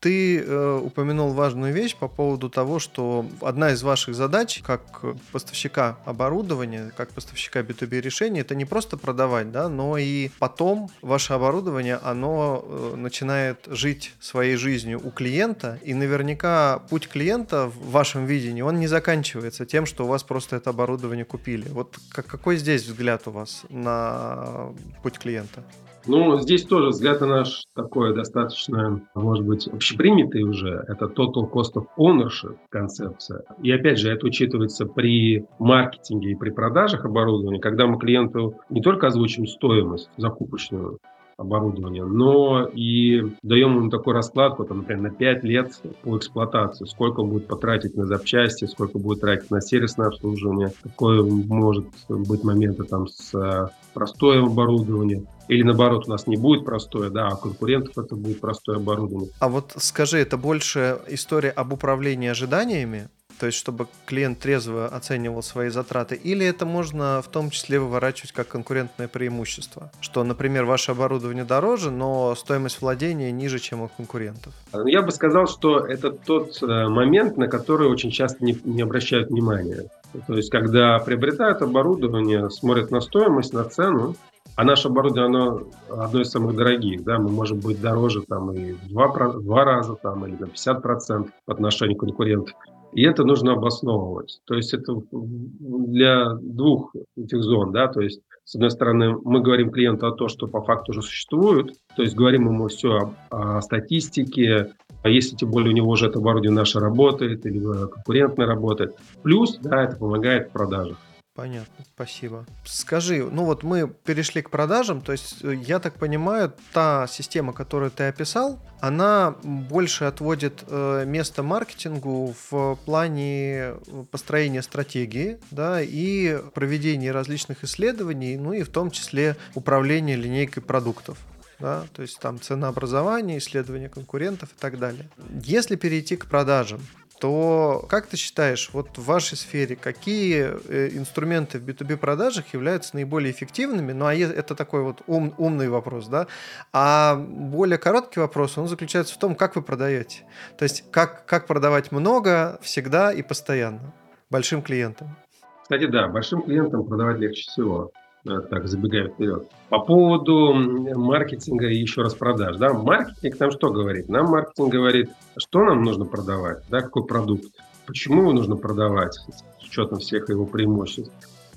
Ты 0.00 0.40
э, 0.40 0.80
упомянул 0.82 1.34
важную 1.34 1.74
вещь 1.74 1.94
по 1.94 2.08
поводу 2.08 2.48
того, 2.48 2.78
что 2.78 3.26
одна 3.42 3.72
из 3.72 3.82
ваших 3.82 4.14
задач 4.14 4.62
как 4.62 4.82
поставщика 5.30 5.98
оборудования, 6.06 6.90
как 6.96 7.10
поставщика 7.10 7.60
B2B 7.60 8.00
решений, 8.00 8.40
это 8.40 8.54
не 8.54 8.64
просто 8.64 8.96
продавать, 8.96 9.52
да, 9.52 9.68
но 9.68 9.98
и 9.98 10.30
потом 10.38 10.90
ваше 11.02 11.34
оборудование, 11.34 11.98
оно 12.02 12.64
э, 12.64 12.94
начинает 12.96 13.66
жить 13.66 14.14
своей 14.20 14.56
жизнью 14.56 15.02
у 15.04 15.10
клиента, 15.10 15.78
и 15.82 15.92
наверняка 15.92 16.78
путь 16.88 17.06
клиента 17.06 17.66
в 17.66 17.90
вашем 17.90 18.24
видении, 18.24 18.62
он 18.62 18.80
не 18.80 18.86
заканчивается 18.86 19.66
тем, 19.66 19.84
что 19.84 20.04
у 20.04 20.08
вас 20.08 20.22
просто 20.22 20.56
это 20.56 20.70
оборудование 20.70 21.26
купили. 21.26 21.68
Вот 21.68 21.98
какой 22.10 22.56
здесь 22.56 22.84
взгляд 22.84 23.28
у 23.28 23.32
вас 23.32 23.64
на 23.68 24.72
путь 25.02 25.18
клиента? 25.18 25.62
Ну, 26.06 26.38
здесь 26.40 26.64
тоже 26.64 26.88
взгляд 26.88 27.20
наш 27.20 27.64
такой 27.74 28.14
достаточно, 28.14 29.02
может 29.14 29.44
быть, 29.44 29.68
общепринятый 29.68 30.42
уже. 30.42 30.84
Это 30.88 31.06
total 31.06 31.50
cost 31.50 31.74
of 31.74 31.86
ownership 31.98 32.56
концепция. 32.70 33.44
И 33.62 33.70
опять 33.70 33.98
же, 33.98 34.10
это 34.10 34.26
учитывается 34.26 34.86
при 34.86 35.46
маркетинге 35.58 36.32
и 36.32 36.34
при 36.34 36.50
продажах 36.50 37.04
оборудования, 37.04 37.60
когда 37.60 37.86
мы 37.86 37.98
клиенту 37.98 38.54
не 38.70 38.80
только 38.80 39.08
озвучим 39.08 39.46
стоимость 39.46 40.10
закупочную, 40.16 40.98
оборудования, 41.40 42.04
но 42.04 42.68
и 42.72 43.22
даем 43.42 43.76
ему 43.76 43.90
такой 43.90 44.14
раскладку, 44.14 44.64
там, 44.64 44.78
например, 44.78 45.02
на 45.02 45.10
5 45.10 45.44
лет 45.44 45.72
по 46.02 46.18
эксплуатации, 46.18 46.84
сколько 46.84 47.22
будет 47.22 47.46
потратить 47.46 47.96
на 47.96 48.04
запчасти, 48.04 48.66
сколько 48.66 48.98
будет 48.98 49.20
тратить 49.20 49.50
на 49.50 49.60
сервисное 49.60 50.08
обслуживание, 50.08 50.72
какой 50.82 51.22
может 51.22 51.86
быть 52.08 52.44
моменты 52.44 52.84
там 52.84 53.08
с 53.08 53.34
э, 53.34 53.68
простое 53.94 54.42
оборудование, 54.42 55.24
или 55.48 55.62
наоборот, 55.62 56.06
у 56.06 56.10
нас 56.10 56.26
не 56.26 56.36
будет 56.36 56.64
простое, 56.64 57.10
да, 57.10 57.28
а 57.28 57.36
конкурентов 57.36 57.96
это 57.98 58.14
будет 58.14 58.40
простое 58.40 58.76
оборудование. 58.76 59.30
А 59.40 59.48
вот 59.48 59.72
скажи, 59.78 60.18
это 60.18 60.36
больше 60.36 61.00
история 61.08 61.50
об 61.50 61.72
управлении 61.72 62.28
ожиданиями? 62.28 63.08
То 63.40 63.46
есть, 63.46 63.56
чтобы 63.56 63.86
клиент 64.04 64.38
трезво 64.38 64.86
оценивал 64.86 65.42
свои 65.42 65.70
затраты, 65.70 66.14
или 66.14 66.44
это 66.44 66.66
можно 66.66 67.22
в 67.24 67.28
том 67.28 67.48
числе 67.48 67.80
выворачивать 67.80 68.32
как 68.32 68.48
конкурентное 68.48 69.08
преимущество? 69.08 69.90
Что, 70.02 70.22
например, 70.24 70.66
ваше 70.66 70.92
оборудование 70.92 71.44
дороже, 71.44 71.90
но 71.90 72.34
стоимость 72.34 72.82
владения 72.82 73.32
ниже, 73.32 73.58
чем 73.58 73.80
у 73.80 73.88
конкурентов? 73.88 74.52
Я 74.84 75.00
бы 75.00 75.10
сказал, 75.10 75.46
что 75.46 75.78
это 75.78 76.10
тот 76.10 76.62
э, 76.62 76.88
момент, 76.88 77.38
на 77.38 77.48
который 77.48 77.88
очень 77.88 78.10
часто 78.10 78.44
не, 78.44 78.58
не 78.64 78.82
обращают 78.82 79.30
внимания. 79.30 79.86
То 80.26 80.36
есть, 80.36 80.50
когда 80.50 80.98
приобретают 80.98 81.62
оборудование, 81.62 82.50
смотрят 82.50 82.90
на 82.90 83.00
стоимость, 83.00 83.54
на 83.54 83.64
цену, 83.64 84.16
а 84.54 84.64
наше 84.64 84.88
оборудование, 84.88 85.26
оно 85.26 85.62
одно 85.88 86.20
из 86.20 86.28
самых 86.28 86.56
дорогих, 86.56 87.04
да, 87.04 87.18
мы 87.18 87.30
можем 87.30 87.60
быть 87.60 87.80
дороже 87.80 88.20
там 88.20 88.52
и 88.52 88.72
в 88.72 88.88
два, 88.88 89.08
два 89.08 89.64
раза 89.64 89.94
там, 89.94 90.26
или 90.26 90.36
на 90.36 90.44
50% 90.44 91.30
по 91.46 91.52
отношению 91.54 91.96
к 91.96 92.00
конкурентам. 92.00 92.54
И 92.92 93.02
это 93.02 93.24
нужно 93.24 93.52
обосновывать. 93.52 94.40
То 94.44 94.54
есть 94.54 94.74
это 94.74 94.94
для 95.10 96.34
двух 96.34 96.94
этих 97.16 97.42
зон, 97.42 97.72
да, 97.72 97.88
то 97.88 98.00
есть 98.00 98.20
с 98.44 98.56
одной 98.56 98.72
стороны, 98.72 99.16
мы 99.22 99.40
говорим 99.40 99.70
клиенту 99.70 100.08
о 100.08 100.12
том, 100.12 100.28
что 100.28 100.48
по 100.48 100.60
факту 100.60 100.90
уже 100.90 101.02
существует, 101.02 101.74
то 101.94 102.02
есть 102.02 102.16
говорим 102.16 102.48
ему 102.48 102.66
все 102.66 103.14
о, 103.30 103.58
о 103.58 103.62
статистике, 103.62 104.72
а 105.04 105.08
если 105.08 105.36
тем 105.36 105.52
более 105.52 105.70
у 105.70 105.76
него 105.76 105.90
уже 105.90 106.08
это 106.08 106.18
оборудование 106.18 106.58
наше 106.58 106.80
работает 106.80 107.46
или 107.46 107.60
конкурентно 107.60 108.46
работает. 108.46 108.96
Плюс, 109.22 109.56
да, 109.58 109.84
это 109.84 109.96
помогает 109.96 110.48
в 110.48 110.52
продажах. 110.52 110.98
Понятно, 111.40 111.86
спасибо. 111.94 112.44
Скажи, 112.66 113.24
ну 113.24 113.46
вот 113.46 113.62
мы 113.62 113.88
перешли 113.88 114.42
к 114.42 114.50
продажам, 114.50 115.00
то 115.00 115.12
есть 115.12 115.42
э, 115.42 115.54
я 115.54 115.78
так 115.78 115.94
понимаю, 115.94 116.52
та 116.74 117.06
система, 117.06 117.54
которую 117.54 117.90
ты 117.90 118.04
описал, 118.08 118.58
она 118.80 119.34
больше 119.42 120.04
отводит 120.04 120.62
э, 120.66 121.04
место 121.06 121.42
маркетингу 121.42 122.34
в 122.50 122.76
плане 122.84 123.54
э, 123.56 123.74
построения 124.10 124.60
стратегии, 124.60 125.38
да, 125.50 125.80
и 125.80 126.36
проведения 126.52 127.10
различных 127.10 127.64
исследований, 127.64 128.36
ну 128.36 128.52
и 128.52 128.62
в 128.62 128.68
том 128.68 128.90
числе 128.90 129.34
управления 129.54 130.16
линейкой 130.16 130.62
продуктов 130.62 131.16
да, 131.58 131.84
то 131.94 132.02
есть 132.02 132.18
там 132.18 132.40
ценообразование, 132.40 133.38
исследование 133.38 133.88
конкурентов 133.88 134.50
и 134.50 134.58
так 134.58 134.78
далее. 134.78 135.08
Если 135.42 135.76
перейти 135.76 136.16
к 136.16 136.26
продажам, 136.26 136.80
то 137.20 137.84
как 137.88 138.06
ты 138.06 138.16
считаешь, 138.16 138.70
вот 138.72 138.96
в 138.96 139.04
вашей 139.04 139.36
сфере 139.36 139.76
какие 139.76 140.50
э, 140.68 140.88
инструменты 140.92 141.58
в 141.58 141.68
B2B 141.68 141.96
продажах 141.98 142.52
являются 142.54 142.96
наиболее 142.96 143.30
эффективными? 143.30 143.92
Ну, 143.92 144.06
а 144.06 144.14
это 144.14 144.54
такой 144.54 144.82
вот 144.82 145.02
ум, 145.06 145.34
умный 145.36 145.68
вопрос, 145.68 146.08
да? 146.08 146.26
А 146.72 147.16
более 147.16 147.78
короткий 147.78 148.20
вопрос, 148.20 148.56
он 148.58 148.68
заключается 148.68 149.14
в 149.14 149.18
том, 149.18 149.34
как 149.34 149.54
вы 149.56 149.62
продаете. 149.62 150.24
То 150.58 150.64
есть 150.64 150.84
как, 150.90 151.26
как 151.26 151.46
продавать 151.46 151.92
много, 151.92 152.58
всегда 152.62 153.12
и 153.12 153.22
постоянно 153.22 153.92
большим 154.30 154.62
клиентам. 154.62 155.16
Кстати, 155.62 155.86
да, 155.86 156.08
большим 156.08 156.42
клиентам 156.42 156.86
продавать 156.86 157.18
легче 157.18 157.42
всего. 157.42 157.92
Э, 158.26 158.40
так, 158.50 158.68
забегая 158.68 159.08
вперед. 159.08 159.48
По 159.70 159.78
поводу 159.78 160.52
маркетинга 160.52 161.68
и 161.68 161.76
еще 161.76 162.02
раз 162.02 162.14
продаж. 162.14 162.56
Да, 162.56 162.74
маркетинг 162.74 163.40
нам 163.40 163.50
что 163.50 163.70
говорит? 163.70 164.08
Нам 164.08 164.26
маркетинг 164.26 164.70
говорит, 164.70 165.10
что 165.38 165.64
нам 165.64 165.82
нужно 165.82 166.04
продавать, 166.04 166.62
да, 166.68 166.82
какой 166.82 167.06
продукт, 167.06 167.46
почему 167.86 168.22
его 168.22 168.32
нужно 168.32 168.56
продавать, 168.56 169.14
с 169.14 169.64
учетом 169.66 170.00
всех 170.00 170.28
его 170.28 170.44
преимуществ. 170.44 171.10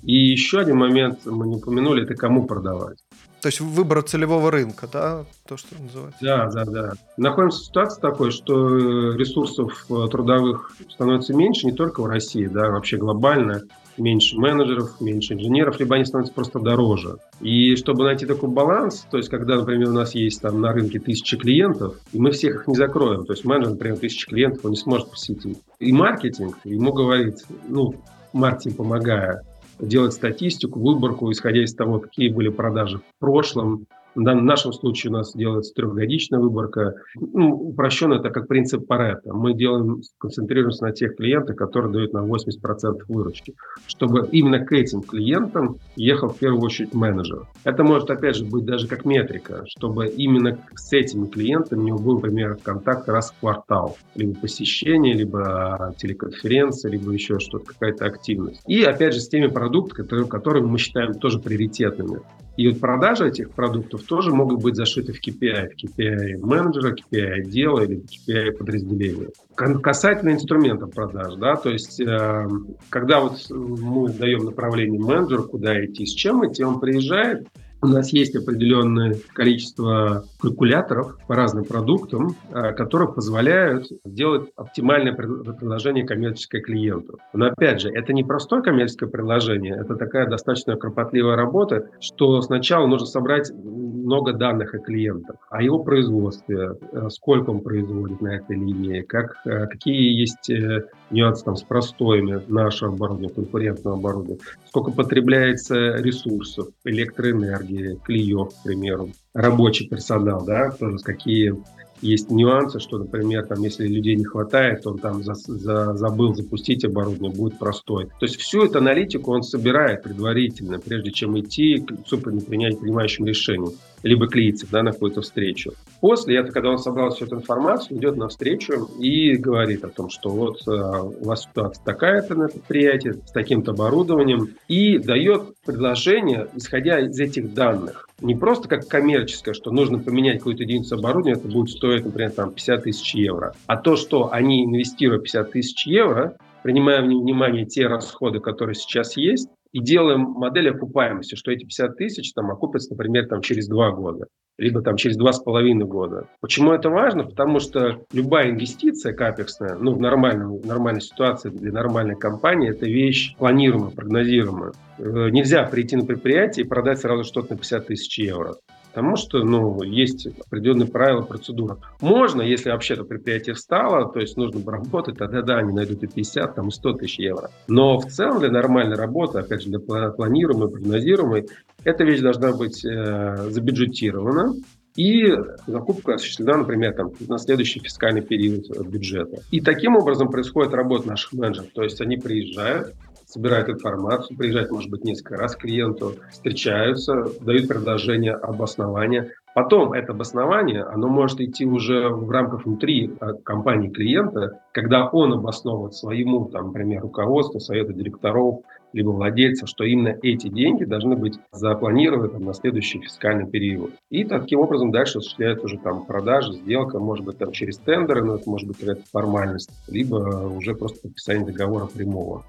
И 0.03 0.15
еще 0.15 0.59
один 0.59 0.77
момент 0.77 1.25
мы 1.25 1.47
не 1.47 1.55
упомянули, 1.55 2.03
это 2.03 2.15
кому 2.15 2.45
продавать. 2.45 2.97
То 3.41 3.47
есть 3.47 3.59
выбор 3.59 4.01
целевого 4.03 4.51
рынка, 4.51 4.87
да, 4.91 5.25
то, 5.45 5.57
что 5.57 5.75
называется. 5.81 6.19
Да, 6.21 6.49
да, 6.49 6.65
да. 6.65 6.93
Находимся 7.17 7.59
в 7.59 7.65
ситуации 7.65 7.99
такой, 7.99 8.31
что 8.31 9.13
ресурсов 9.15 9.85
э, 9.89 10.07
трудовых 10.09 10.71
становится 10.89 11.33
меньше 11.33 11.65
не 11.65 11.73
только 11.73 12.01
в 12.01 12.05
России, 12.05 12.47
да, 12.47 12.69
вообще 12.69 12.95
глобально 12.95 13.63
меньше 13.97 14.37
менеджеров, 14.37 14.99
меньше 14.99 15.33
инженеров, 15.33 15.79
либо 15.79 15.95
они 15.95 16.05
становятся 16.05 16.33
просто 16.33 16.59
дороже. 16.59 17.17
И 17.41 17.75
чтобы 17.75 18.03
найти 18.03 18.25
такой 18.25 18.49
баланс, 18.49 19.05
то 19.09 19.17
есть 19.17 19.29
когда, 19.29 19.57
например, 19.57 19.89
у 19.89 19.93
нас 19.93 20.15
есть 20.15 20.41
там 20.41 20.61
на 20.61 20.71
рынке 20.71 20.99
тысячи 20.99 21.37
клиентов, 21.37 21.97
и 22.11 22.19
мы 22.19 22.31
всех 22.31 22.55
их 22.55 22.67
не 22.67 22.75
закроем, 22.75 23.25
то 23.25 23.33
есть 23.33 23.45
менеджер, 23.45 23.71
например, 23.71 23.97
тысячи 23.97 24.27
клиентов, 24.27 24.65
он 24.65 24.71
не 24.71 24.77
сможет 24.77 25.09
посетить. 25.09 25.59
И 25.79 25.91
маркетинг 25.91 26.57
ему 26.63 26.93
говорит, 26.93 27.45
ну, 27.67 27.95
маркетинг 28.33 28.77
помогая, 28.77 29.43
делать 29.79 30.13
статистику, 30.13 30.79
выборку, 30.79 31.31
исходя 31.31 31.63
из 31.63 31.73
того, 31.73 31.99
какие 31.99 32.29
были 32.29 32.49
продажи 32.49 32.99
в 32.99 33.19
прошлом, 33.19 33.85
в 34.15 34.19
нашем 34.21 34.73
случае 34.73 35.11
у 35.11 35.13
нас 35.13 35.33
делается 35.33 35.73
трехгодичная 35.73 36.39
выборка. 36.39 36.95
Ну, 37.15 37.49
упрощенно 37.49 38.15
это 38.15 38.29
как 38.29 38.47
принцип 38.47 38.85
Паретта. 38.87 39.33
Мы 39.33 39.53
делаем, 39.53 40.01
концентрируемся 40.17 40.85
на 40.85 40.91
тех 40.91 41.15
клиентах, 41.15 41.55
которые 41.55 41.91
дают 41.91 42.13
нам 42.13 42.31
80% 42.31 43.01
выручки, 43.07 43.55
чтобы 43.87 44.27
именно 44.31 44.59
к 44.59 44.71
этим 44.71 45.01
клиентам 45.01 45.77
ехал 45.95 46.29
в 46.29 46.37
первую 46.37 46.61
очередь 46.61 46.93
менеджер. 46.93 47.47
Это 47.63 47.83
может, 47.83 48.09
опять 48.09 48.35
же, 48.35 48.45
быть 48.45 48.65
даже 48.65 48.87
как 48.87 49.05
метрика, 49.05 49.63
чтобы 49.67 50.07
именно 50.07 50.57
с 50.75 50.93
этими 50.93 51.25
клиентами 51.25 51.81
у 51.81 51.83
него 51.83 51.99
был, 51.99 52.15
например, 52.15 52.57
контакт 52.61 53.07
раз 53.09 53.31
в 53.31 53.39
квартал. 53.39 53.97
Либо 54.15 54.35
посещение, 54.35 55.13
либо 55.13 55.93
телеконференция, 55.97 56.91
либо 56.91 57.11
еще 57.11 57.39
что-то, 57.39 57.65
какая-то 57.65 58.05
активность. 58.05 58.61
И, 58.67 58.83
опять 58.83 59.13
же, 59.13 59.19
с 59.19 59.27
теми 59.27 59.47
продуктами, 59.47 60.03
которые, 60.03 60.27
которые 60.27 60.63
мы 60.63 60.77
считаем 60.77 61.13
тоже 61.15 61.39
приоритетными. 61.39 62.19
И 62.55 62.67
вот 62.67 62.79
продажа 62.79 63.25
этих 63.25 63.51
продуктов 63.51 64.03
тоже 64.03 64.31
могут 64.31 64.61
быть 64.61 64.75
зашиты 64.75 65.11
в 65.11 65.19
KPI, 65.19 65.69
в 65.69 65.83
KPI 65.83 66.37
менеджера, 66.37 66.95
KPI 66.95 67.41
отдела 67.41 67.81
или 67.81 68.03
KPI 68.03 68.51
подразделения. 68.51 69.29
Касательно 69.55 70.31
инструментов 70.31 70.91
продаж, 70.93 71.35
да, 71.35 71.55
то 71.55 71.69
есть 71.69 71.99
э, 71.99 72.47
когда 72.89 73.21
вот 73.21 73.39
мы 73.49 74.09
даем 74.09 74.45
направление 74.45 74.99
менеджеру, 74.99 75.43
куда 75.43 75.83
идти, 75.83 76.05
с 76.05 76.13
чем 76.13 76.45
идти, 76.47 76.63
он 76.63 76.79
приезжает, 76.79 77.47
у 77.83 77.87
нас 77.87 78.13
есть 78.13 78.35
определенное 78.35 79.15
количество 79.33 80.23
калькуляторов 80.39 81.17
по 81.27 81.35
разным 81.35 81.65
продуктам, 81.65 82.35
а, 82.51 82.71
которые 82.71 83.13
позволяют 83.13 83.87
сделать 84.05 84.49
оптимальное 84.55 85.13
предложение 85.13 86.05
коммерческое 86.05 86.61
клиенту. 86.61 87.19
Но 87.33 87.47
опять 87.47 87.81
же, 87.81 87.89
это 87.89 88.13
не 88.13 88.23
простое 88.23 88.61
коммерческое 88.61 89.09
предложение, 89.09 89.75
это 89.75 89.95
такая 89.95 90.27
достаточно 90.27 90.75
кропотливая 90.77 91.35
работа, 91.35 91.89
что 91.99 92.41
сначала 92.41 92.87
нужно 92.87 93.07
собрать 93.07 93.51
много 93.51 94.33
данных 94.33 94.73
о 94.73 94.79
клиентах, 94.79 95.35
о 95.49 95.61
его 95.61 95.79
производстве, 95.79 96.77
э, 96.91 97.09
сколько 97.09 97.49
он 97.49 97.61
производит 97.61 98.21
на 98.21 98.35
этой 98.35 98.55
линии, 98.55 99.01
как, 99.01 99.35
э, 99.45 99.67
какие 99.67 100.19
есть 100.19 100.49
э, 100.49 100.85
нюансы 101.13 101.45
там, 101.45 101.55
с 101.55 101.63
простоями 101.63 102.41
нашего 102.47 102.91
оборудования, 102.91 103.33
конкурентного 103.33 103.97
оборудования, 103.97 104.39
сколько 104.67 104.91
потребляется 104.91 105.95
ресурсов, 105.95 106.67
электроэнергии, 106.83 107.99
клеев, 108.03 108.49
к 108.49 108.63
примеру, 108.63 109.11
рабочий 109.33 109.87
персонал, 109.87 110.43
да, 110.45 110.71
тоже 110.71 110.97
какие 110.97 111.55
есть 112.03 112.29
нюансы, 112.29 112.79
что, 112.79 112.97
например, 112.97 113.45
там, 113.45 113.61
если 113.63 113.87
людей 113.87 114.15
не 114.15 114.25
хватает, 114.25 114.85
он 114.85 114.99
там 114.99 115.23
за, 115.23 115.35
за, 115.35 115.95
забыл 115.95 116.35
запустить 116.35 116.83
оборудование, 116.83 117.31
будет 117.31 117.57
простой. 117.57 118.07
То 118.19 118.25
есть 118.25 118.35
всю 118.35 118.65
эту 118.65 118.79
аналитику 118.79 119.31
он 119.31 119.41
собирает 119.41 120.03
предварительно, 120.03 120.79
прежде 120.79 121.11
чем 121.11 121.39
идти 121.39 121.77
к 121.79 122.03
принять 122.45 122.79
принимающим 122.79 123.25
решением. 123.25 123.71
Либо 124.03 124.27
клеится 124.27 124.67
да, 124.69 124.83
на 124.83 124.91
какую-то 124.91 125.21
встречу. 125.21 125.73
После 126.01 126.37
этого, 126.37 126.51
когда 126.51 126.69
он 126.71 126.77
собрал 126.77 127.11
всю 127.11 127.25
эту 127.25 127.37
информацию, 127.37 127.97
идет 127.97 128.17
на 128.17 128.27
встречу 128.27 128.89
и 128.99 129.35
говорит 129.35 129.83
о 129.83 129.89
том, 129.89 130.09
что 130.09 130.29
вот 130.29 130.61
э, 130.67 130.71
у 130.71 131.25
вас 131.25 131.43
ситуация 131.43 131.83
такая-то 131.83 132.35
на 132.35 132.47
предприятии, 132.49 133.13
с 133.25 133.31
таким-то 133.31 133.71
оборудованием, 133.71 134.55
и 134.67 134.97
дает 134.97 135.55
предложение, 135.65 136.47
исходя 136.55 136.99
из 136.99 137.19
этих 137.19 137.53
данных. 137.53 138.07
Не 138.21 138.35
просто 138.35 138.67
как 138.69 138.87
коммерческое, 138.87 139.53
что 139.53 139.71
нужно 139.71 139.99
поменять 139.99 140.37
какую-то 140.37 140.63
единицу 140.63 140.95
оборудования, 140.95 141.39
это 141.39 141.47
будет 141.47 141.69
стоить, 141.69 142.05
например, 142.05 142.31
там 142.31 142.51
50 142.51 142.83
тысяч 142.83 143.15
евро. 143.15 143.53
А 143.67 143.77
то, 143.77 143.95
что 143.95 144.31
они 144.31 144.65
инвестируя 144.65 145.19
50 145.19 145.51
тысяч 145.51 145.87
евро, 145.87 146.37
принимая 146.63 147.01
внимание 147.01 147.65
те 147.65 147.87
расходы, 147.87 148.39
которые 148.39 148.75
сейчас 148.75 149.17
есть, 149.17 149.49
и 149.73 149.79
делаем 149.79 150.21
модель 150.21 150.69
окупаемости, 150.69 151.35
что 151.35 151.51
эти 151.51 151.65
50 151.65 151.97
тысяч 151.97 152.31
там 152.33 152.51
окупятся, 152.51 152.91
например, 152.91 153.27
там, 153.27 153.41
через 153.41 153.67
два 153.67 153.91
года, 153.91 154.27
либо 154.57 154.81
там 154.81 154.97
через 154.97 155.17
два 155.17 155.33
с 155.33 155.39
половиной 155.39 155.85
года. 155.85 156.27
Почему 156.39 156.71
это 156.71 156.89
важно? 156.89 157.23
Потому 157.23 157.59
что 157.59 158.03
любая 158.13 158.51
инвестиция 158.51 159.13
капексная, 159.13 159.75
ну, 159.75 159.93
в 159.93 159.99
нормальной, 159.99 160.61
нормальной 160.63 161.01
ситуации 161.01 161.49
для 161.49 161.71
нормальной 161.71 162.15
компании, 162.15 162.69
это 162.69 162.85
вещь 162.85 163.35
планируемая, 163.35 163.89
прогнозируемая. 163.89 164.73
Э, 164.99 165.29
нельзя 165.31 165.63
прийти 165.63 165.95
на 165.95 166.05
предприятие 166.05 166.65
и 166.65 166.69
продать 166.69 166.99
сразу 166.99 167.23
что-то 167.23 167.53
на 167.53 167.57
50 167.57 167.87
тысяч 167.87 168.19
евро. 168.19 168.55
Потому 168.93 169.15
что 169.15 169.39
ну, 169.43 169.81
есть 169.81 170.27
определенные 170.45 170.87
правила, 170.87 171.21
процедура. 171.21 171.79
Можно, 171.99 172.43
если 172.43 172.69
вообще-то 172.69 173.03
предприятие 173.03 173.55
встало, 173.55 174.11
то 174.11 174.19
есть 174.19 174.37
нужно 174.37 174.61
работать, 174.71 175.17
тогда 175.17 175.41
да, 175.41 175.57
они 175.57 175.73
найдут 175.73 176.03
и 176.03 176.07
50, 176.07 176.55
там, 176.55 176.67
и 176.67 176.71
100 176.71 176.93
тысяч 176.93 177.17
евро. 177.17 177.49
Но 177.67 177.97
в 177.97 178.05
целом 178.05 178.39
для 178.39 178.51
нормальной 178.51 178.95
работы, 178.95 179.39
опять 179.39 179.63
же, 179.63 179.69
для 179.69 179.79
планируемой, 179.79 180.69
прогнозируемой, 180.69 181.47
эта 181.83 182.03
вещь 182.03 182.19
должна 182.19 182.53
быть 182.53 182.85
э, 182.85 183.47
забюджетирована, 183.49 184.53
и 184.95 185.33
закупка 185.65 186.13
осуществлена, 186.13 186.57
например, 186.57 186.93
там, 186.93 187.11
на 187.27 187.39
следующий 187.39 187.79
фискальный 187.79 188.21
период 188.21 188.69
бюджета. 188.85 189.41
И 189.49 189.59
таким 189.59 189.95
образом 189.95 190.29
происходит 190.29 190.73
работа 190.73 191.07
наших 191.07 191.33
менеджеров. 191.33 191.71
То 191.73 191.81
есть 191.81 191.99
они 191.99 192.17
приезжают, 192.17 192.93
собирают 193.33 193.69
информацию, 193.69 194.37
приезжают, 194.37 194.71
может 194.71 194.89
быть, 194.91 195.03
несколько 195.03 195.37
раз 195.37 195.55
к 195.55 195.61
клиенту, 195.61 196.15
встречаются, 196.31 197.25
дают 197.41 197.67
предложение 197.67 198.33
обоснования. 198.33 199.31
Потом 199.55 199.93
это 199.93 200.13
обоснование, 200.13 200.83
оно 200.83 201.09
может 201.09 201.39
идти 201.39 201.65
уже 201.65 202.09
в 202.09 202.29
рамках 202.29 202.65
внутри 202.65 203.11
а, 203.19 203.33
компании 203.33 203.89
клиента, 203.89 204.59
когда 204.71 205.07
он 205.07 205.33
обосновывает 205.33 205.93
своему, 205.93 206.45
там, 206.45 206.67
например, 206.67 207.01
руководству, 207.01 207.59
совету 207.59 207.93
директоров, 207.93 208.61
либо 208.93 209.09
владельцев, 209.09 209.69
что 209.69 209.83
именно 209.83 210.17
эти 210.21 210.47
деньги 210.47 210.85
должны 210.85 211.15
быть 211.15 211.39
запланированы 211.51 212.29
там, 212.29 212.43
на 212.43 212.53
следующий 212.53 212.99
фискальный 212.99 213.47
период. 213.47 213.91
И 214.09 214.23
таким 214.23 214.59
образом 214.59 214.91
дальше 214.91 215.19
осуществляется 215.19 215.65
уже 215.65 215.77
там 215.77 216.05
продажа, 216.05 216.53
сделка, 216.53 216.99
может 216.99 217.25
быть, 217.25 217.37
там 217.37 217.51
через 217.51 217.77
тендеры, 217.77 218.23
но 218.23 218.35
это 218.35 218.49
может 218.49 218.67
быть 218.67 218.77
какая-то 218.77 219.03
формальность, 219.11 219.69
либо 219.87 220.15
уже 220.47 220.73
просто 220.75 221.01
подписание 221.01 221.45
договора 221.45 221.85
прямого. 221.85 222.43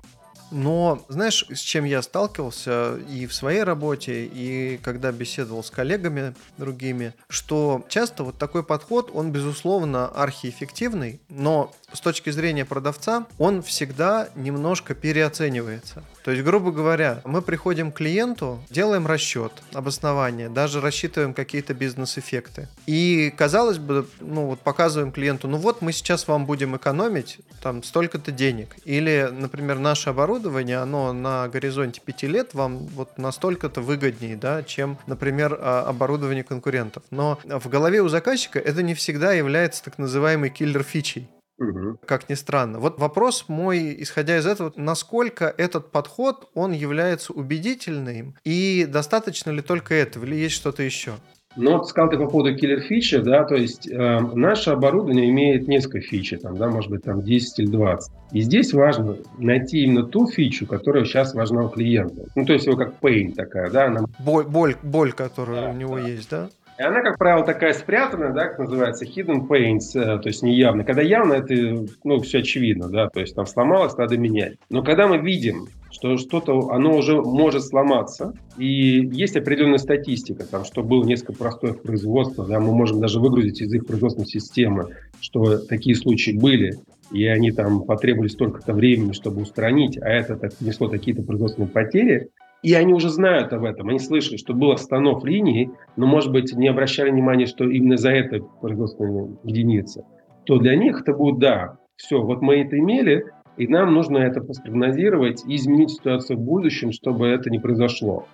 Но 0.55 1.05
знаешь, 1.09 1.45
с 1.53 1.59
чем 1.59 1.85
я 1.85 2.01
сталкивался 2.01 2.97
и 3.11 3.27
в 3.27 3.35
своей 3.35 3.65
работе, 3.65 4.25
и 4.25 4.79
когда 4.85 5.11
беседовал 5.11 5.65
с 5.65 5.71
коллегами 5.71 6.33
другими, 6.59 7.13
что 7.29 7.85
часто 7.89 8.23
вот 8.23 8.39
такой 8.39 8.63
подход, 8.63 9.11
он, 9.13 9.33
безусловно, 9.33 10.07
архиэффективный, 10.07 11.21
но 11.29 11.75
с 11.93 12.01
точки 12.01 12.31
зрения 12.31 12.65
продавца 12.65 13.27
он 13.37 13.63
всегда 13.63 14.29
немножко 14.37 14.95
переоценивается. 14.95 16.05
То 16.25 16.31
есть, 16.31 16.43
грубо 16.43 16.71
говоря, 16.71 17.21
мы 17.25 17.43
приходим 17.43 17.93
к 17.93 17.97
клиенту, 17.97 18.61
делаем 18.71 19.07
расчет, 19.07 19.53
обоснование, 19.73 20.49
даже 20.49 20.81
рассчитываем 20.81 21.35
какие-то 21.35 21.75
бизнес-эффекты. 21.75 22.69
И, 22.87 23.33
казалось 23.37 23.79
бы, 23.79 24.07
ну 24.21 24.47
вот 24.47 24.61
показываем 24.61 25.13
клиенту, 25.13 25.49
ну 25.49 25.59
вот 25.59 25.83
мы 25.83 25.93
сейчас 25.93 26.27
вам 26.27 26.47
будем 26.47 26.77
экономить 26.77 27.39
там 27.63 27.83
столько-то 27.83 28.33
денег. 28.33 28.77
Или, 28.85 29.29
например, 29.33 29.79
наше 29.79 30.11
оборудование, 30.11 30.44
оно 30.83 31.13
на 31.13 31.49
горизонте 31.49 32.01
5 32.05 32.23
лет 32.25 32.55
вам 32.55 32.87
вот 32.89 33.19
настолько-то 33.19 33.81
выгоднее, 33.81 34.37
да, 34.37 34.63
чем, 34.63 34.99
например, 35.07 35.59
а, 35.61 35.85
оборудование 35.89 36.45
конкурентов. 36.45 37.03
Но 37.11 37.39
в 37.45 37.69
голове 37.69 38.03
у 38.03 38.09
заказчика 38.09 38.59
это 38.59 38.83
не 38.83 38.95
всегда 38.95 39.33
является 39.33 39.85
так 39.85 39.99
называемой 39.99 40.51
киллер-фичей. 40.51 41.29
Угу. 41.59 41.99
Как 42.05 42.29
ни 42.29 42.35
странно. 42.35 42.81
Вот 42.81 42.99
вопрос 42.99 43.45
мой, 43.49 43.95
исходя 44.03 44.39
из 44.39 44.47
этого, 44.47 44.73
насколько 44.77 45.55
этот 45.57 45.93
подход, 45.93 46.51
он 46.55 46.73
является 46.73 47.33
убедительным, 47.33 48.35
и 48.45 48.87
достаточно 48.89 49.51
ли 49.51 49.63
только 49.63 49.95
этого, 49.95 50.25
или 50.25 50.35
есть 50.35 50.57
что-то 50.57 50.83
еще? 50.83 51.15
Ну, 51.57 51.73
вот 51.73 51.89
сказал 51.89 52.11
ты 52.11 52.19
по 52.19 52.27
поводу 52.27 52.55
киллер 52.57 52.81
фичи, 52.81 53.19
да, 53.19 53.45
то 53.45 53.55
есть 53.55 53.89
э, 53.89 54.21
наше 54.35 54.71
оборудование 54.71 55.31
имеет 55.31 55.69
несколько 55.69 56.01
фичи, 56.01 56.37
там, 56.37 56.57
да, 56.57 56.69
может 56.69 56.91
быть, 56.91 57.03
там 57.05 57.23
10 57.23 57.59
или 57.61 57.67
20. 57.67 58.13
И 58.33 58.41
здесь 58.41 58.73
важно 58.73 59.17
найти 59.39 59.85
именно 59.85 60.05
ту 60.05 60.27
фичу, 60.27 60.67
которая 60.67 61.05
сейчас 61.05 61.35
важна 61.35 61.65
у 61.65 61.69
клиента. 61.69 62.25
Ну, 62.35 62.45
то 62.45 62.53
есть 62.53 62.67
его 62.67 62.77
как 62.77 62.95
pain 63.01 63.35
такая, 63.35 63.71
да. 63.71 63.87
Она... 63.87 64.05
Боль, 64.19 64.45
боль, 64.45 64.77
боль, 64.83 65.13
которая 65.13 65.63
да, 65.63 65.71
у 65.71 65.75
него 65.75 65.97
да. 65.97 66.09
есть, 66.09 66.31
да? 66.31 66.49
И 66.77 66.83
она, 66.83 67.03
как 67.03 67.19
правило, 67.19 67.47
такая 67.47 67.73
спрятанная, 67.73 68.33
да, 68.33 68.49
как 68.49 68.59
называется, 68.59 69.05
hidden 69.05 69.47
pains, 69.47 69.95
э, 69.95 70.19
то 70.19 70.29
есть 70.29 70.43
неявно. 70.43 70.83
Когда 70.83 71.03
явно, 71.03 71.35
это, 71.35 71.55
ну, 72.03 72.21
все 72.21 72.39
очевидно, 72.39 72.89
да, 72.89 73.09
то 73.09 73.21
есть 73.21 73.37
там 73.37 73.47
сломалось, 73.47 73.97
надо 73.97 74.19
менять. 74.19 74.57
Но 74.71 74.83
когда 74.83 75.07
мы 75.07 75.19
видим, 75.19 75.69
что 75.95 76.17
что-то, 76.17 76.71
оно 76.71 76.97
уже 76.97 77.23
может 77.23 77.63
сломаться, 77.63 78.35
и 78.59 79.09
есть 79.13 79.37
определенная 79.37 79.79
статистика, 79.79 80.45
там, 80.45 80.65
что 80.65 80.83
было 80.83 81.05
несколько 81.05 81.35
простых 81.35 81.83
производств, 81.83 82.37
да, 82.49 82.59
мы 82.59 82.75
можем 82.75 83.01
даже 83.01 83.21
выгрузить 83.21 83.61
из 83.61 83.73
их 83.73 83.87
производственной 83.87 84.27
системы, 84.27 84.89
что 85.21 85.59
такие 85.59 85.95
случаи 85.95 86.33
были, 86.33 86.81
и 87.13 87.27
они 87.27 87.53
там 87.53 87.85
потребовали 87.85 88.27
столько-то 88.27 88.73
времени, 88.73 89.13
чтобы 89.13 89.43
устранить, 89.43 89.97
а 90.03 90.09
это 90.09 90.37
так, 90.37 90.61
несло 90.61 90.89
какие-то 90.89 91.23
производственные 91.23 91.71
потери, 91.71 92.29
и 92.65 92.75
они 92.75 92.93
уже 92.93 93.09
знают 93.09 93.53
об 93.53 93.63
этом, 93.63 93.89
они 93.89 94.01
слышали, 94.01 94.37
что 94.37 94.53
был 94.53 94.73
останов 94.73 95.25
линии, 95.25 95.71
но, 95.97 96.07
может 96.07 96.33
быть, 96.33 96.53
не 96.55 96.67
обращали 96.67 97.11
внимания, 97.11 97.47
что 97.47 97.69
именно 97.69 97.99
за 97.99 98.11
это 98.11 98.41
производственная 98.61 99.29
единица, 99.45 100.05
то 100.45 100.59
для 100.59 100.75
них 100.75 101.03
это 101.03 101.13
будет, 101.13 101.39
да, 101.39 101.79
все, 101.95 102.21
вот 102.21 102.43
мы 102.43 102.63
это 102.63 102.77
имели, 102.77 103.27
и 103.57 103.67
нам 103.67 103.95
нужно 103.95 104.19
это 104.19 104.41
спрогнозировать 104.53 105.45
и 105.47 105.57
изменить 105.57 105.91
ситуацию 105.91 106.39
в 106.39 106.43
будущем, 106.43 106.93
чтобы 106.93 107.27
это 107.27 107.51
не 107.51 107.59
произошло. 107.59 108.27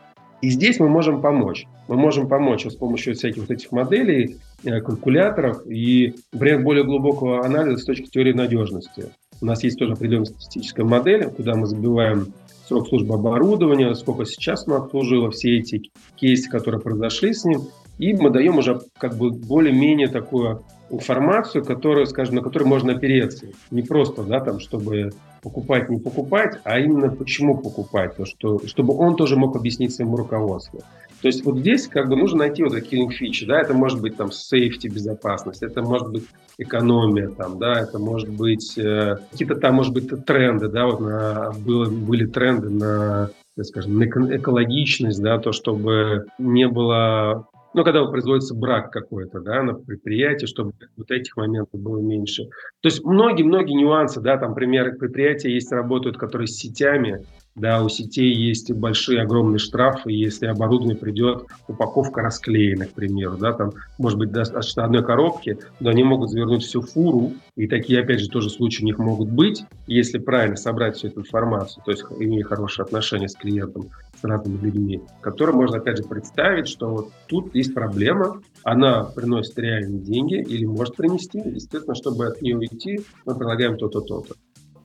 И 0.42 0.48
здесь 0.48 0.80
мы 0.80 0.88
можем 0.88 1.20
помочь. 1.20 1.66
Мы 1.86 1.96
можем 1.96 2.26
помочь 2.26 2.64
с 2.64 2.74
помощью 2.74 3.14
всяких 3.14 3.42
вот 3.42 3.50
этих 3.50 3.72
моделей, 3.72 4.36
э, 4.64 4.80
калькуляторов 4.80 5.66
и, 5.66 6.14
например, 6.32 6.62
более 6.62 6.84
глубокого 6.84 7.44
анализа 7.44 7.76
с 7.76 7.84
точки 7.84 8.06
теории 8.06 8.32
надежности. 8.32 9.10
У 9.42 9.46
нас 9.46 9.62
есть 9.62 9.78
тоже 9.78 9.92
определенная 9.92 10.26
статистическая 10.26 10.84
модель, 10.84 11.26
куда 11.28 11.54
мы 11.56 11.66
забиваем 11.66 12.28
срок 12.66 12.88
службы 12.88 13.14
оборудования, 13.14 13.94
сколько 13.94 14.24
сейчас 14.24 14.66
мы 14.66 14.76
обслужило, 14.76 15.30
все 15.30 15.58
эти 15.58 15.90
кейсы, 16.16 16.48
которые 16.48 16.80
произошли 16.80 17.34
с 17.34 17.44
ним, 17.44 17.62
и 17.98 18.14
мы 18.14 18.30
даем 18.30 18.58
уже 18.58 18.80
как 18.96 19.16
бы 19.16 19.30
более-менее 19.30 20.08
такую 20.08 20.62
информацию, 20.90 21.64
которую, 21.64 22.06
скажем, 22.06 22.36
на 22.36 22.42
которую 22.42 22.68
можно 22.68 22.92
опереться. 22.92 23.46
Не 23.70 23.82
просто, 23.82 24.22
да, 24.22 24.40
там, 24.40 24.60
чтобы 24.60 25.10
покупать, 25.42 25.88
не 25.88 25.98
покупать, 25.98 26.58
а 26.64 26.78
именно 26.78 27.10
почему 27.10 27.58
покупать, 27.58 28.16
то, 28.16 28.24
что, 28.24 28.60
чтобы 28.66 28.94
он 28.96 29.16
тоже 29.16 29.36
мог 29.36 29.56
объяснить 29.56 29.94
своему 29.94 30.16
руководству. 30.16 30.80
То 31.22 31.28
есть 31.28 31.44
вот 31.44 31.58
здесь 31.58 31.86
как 31.86 32.08
бы 32.08 32.16
нужно 32.16 32.38
найти 32.38 32.62
вот 32.62 32.72
такие 32.72 33.08
фичи, 33.10 33.44
да, 33.44 33.60
это 33.60 33.74
может 33.74 34.00
быть 34.00 34.16
там 34.16 34.28
safety, 34.28 34.88
безопасность, 34.88 35.62
это 35.62 35.82
может 35.82 36.10
быть 36.10 36.24
экономия, 36.56 37.28
там, 37.28 37.58
да, 37.58 37.80
это 37.80 37.98
может 37.98 38.30
быть 38.30 38.76
э, 38.78 39.16
какие-то 39.30 39.56
там, 39.56 39.74
может 39.74 39.92
быть, 39.92 40.08
тренды, 40.24 40.68
да, 40.68 40.86
вот 40.86 41.00
на, 41.00 41.52
было, 41.52 41.90
были 41.90 42.24
тренды 42.24 42.70
на, 42.70 43.30
скажем, 43.62 43.98
на 43.98 44.04
экологичность, 44.04 45.22
да, 45.22 45.38
то, 45.38 45.52
чтобы 45.52 46.26
не 46.38 46.66
было 46.68 47.48
ну, 47.74 47.84
когда 47.84 48.04
производится 48.06 48.54
брак 48.54 48.90
какой-то, 48.90 49.40
да, 49.40 49.62
на 49.62 49.74
предприятии, 49.74 50.46
чтобы 50.46 50.72
вот 50.96 51.10
этих 51.10 51.36
моментов 51.36 51.80
было 51.80 52.00
меньше. 52.00 52.44
То 52.80 52.88
есть 52.88 53.04
многие-многие 53.04 53.74
нюансы, 53.74 54.20
да, 54.20 54.36
там, 54.38 54.54
примеры 54.54 54.96
предприятия 54.96 55.52
есть, 55.52 55.72
работают, 55.72 56.16
которые 56.16 56.48
с 56.48 56.56
сетями, 56.56 57.24
да, 57.56 57.82
у 57.82 57.88
сетей 57.88 58.32
есть 58.32 58.72
большие, 58.72 59.22
огромные 59.22 59.58
штрафы, 59.58 60.12
если 60.12 60.46
оборудование 60.46 60.96
придет, 60.96 61.44
упаковка 61.68 62.22
расклеена, 62.22 62.86
к 62.86 62.92
примеру, 62.92 63.36
да, 63.38 63.52
там, 63.52 63.72
может 63.98 64.18
быть, 64.18 64.30
достаточно 64.30 64.84
одной 64.84 65.04
коробки, 65.04 65.58
но 65.80 65.90
они 65.90 66.04
могут 66.04 66.30
завернуть 66.30 66.62
всю 66.62 66.80
фуру, 66.80 67.32
и 67.56 67.66
такие, 67.66 68.00
опять 68.00 68.20
же, 68.20 68.28
тоже 68.28 68.50
случаи 68.50 68.82
у 68.82 68.86
них 68.86 68.98
могут 68.98 69.28
быть, 69.28 69.64
если 69.86 70.18
правильно 70.18 70.56
собрать 70.56 70.96
всю 70.96 71.08
эту 71.08 71.20
информацию, 71.20 71.82
то 71.84 71.90
есть 71.90 72.04
имея 72.18 72.44
хорошие 72.44 72.84
отношения 72.84 73.28
с 73.28 73.34
клиентом, 73.34 73.90
с 74.20 74.24
разными 74.24 74.58
людьми, 74.58 75.02
которые 75.20 75.56
можно, 75.56 75.78
опять 75.78 75.98
же, 75.98 76.04
представить, 76.04 76.68
что 76.68 76.88
вот 76.88 77.12
тут 77.26 77.54
есть 77.54 77.74
проблема, 77.74 78.40
она 78.62 79.04
приносит 79.04 79.58
реальные 79.58 80.00
деньги 80.00 80.34
или 80.34 80.64
может 80.64 80.96
принести, 80.96 81.38
естественно, 81.38 81.94
чтобы 81.94 82.26
от 82.26 82.42
нее 82.42 82.56
уйти, 82.56 83.00
мы 83.24 83.34
предлагаем 83.34 83.76
то-то, 83.78 84.00
то-то. 84.00 84.34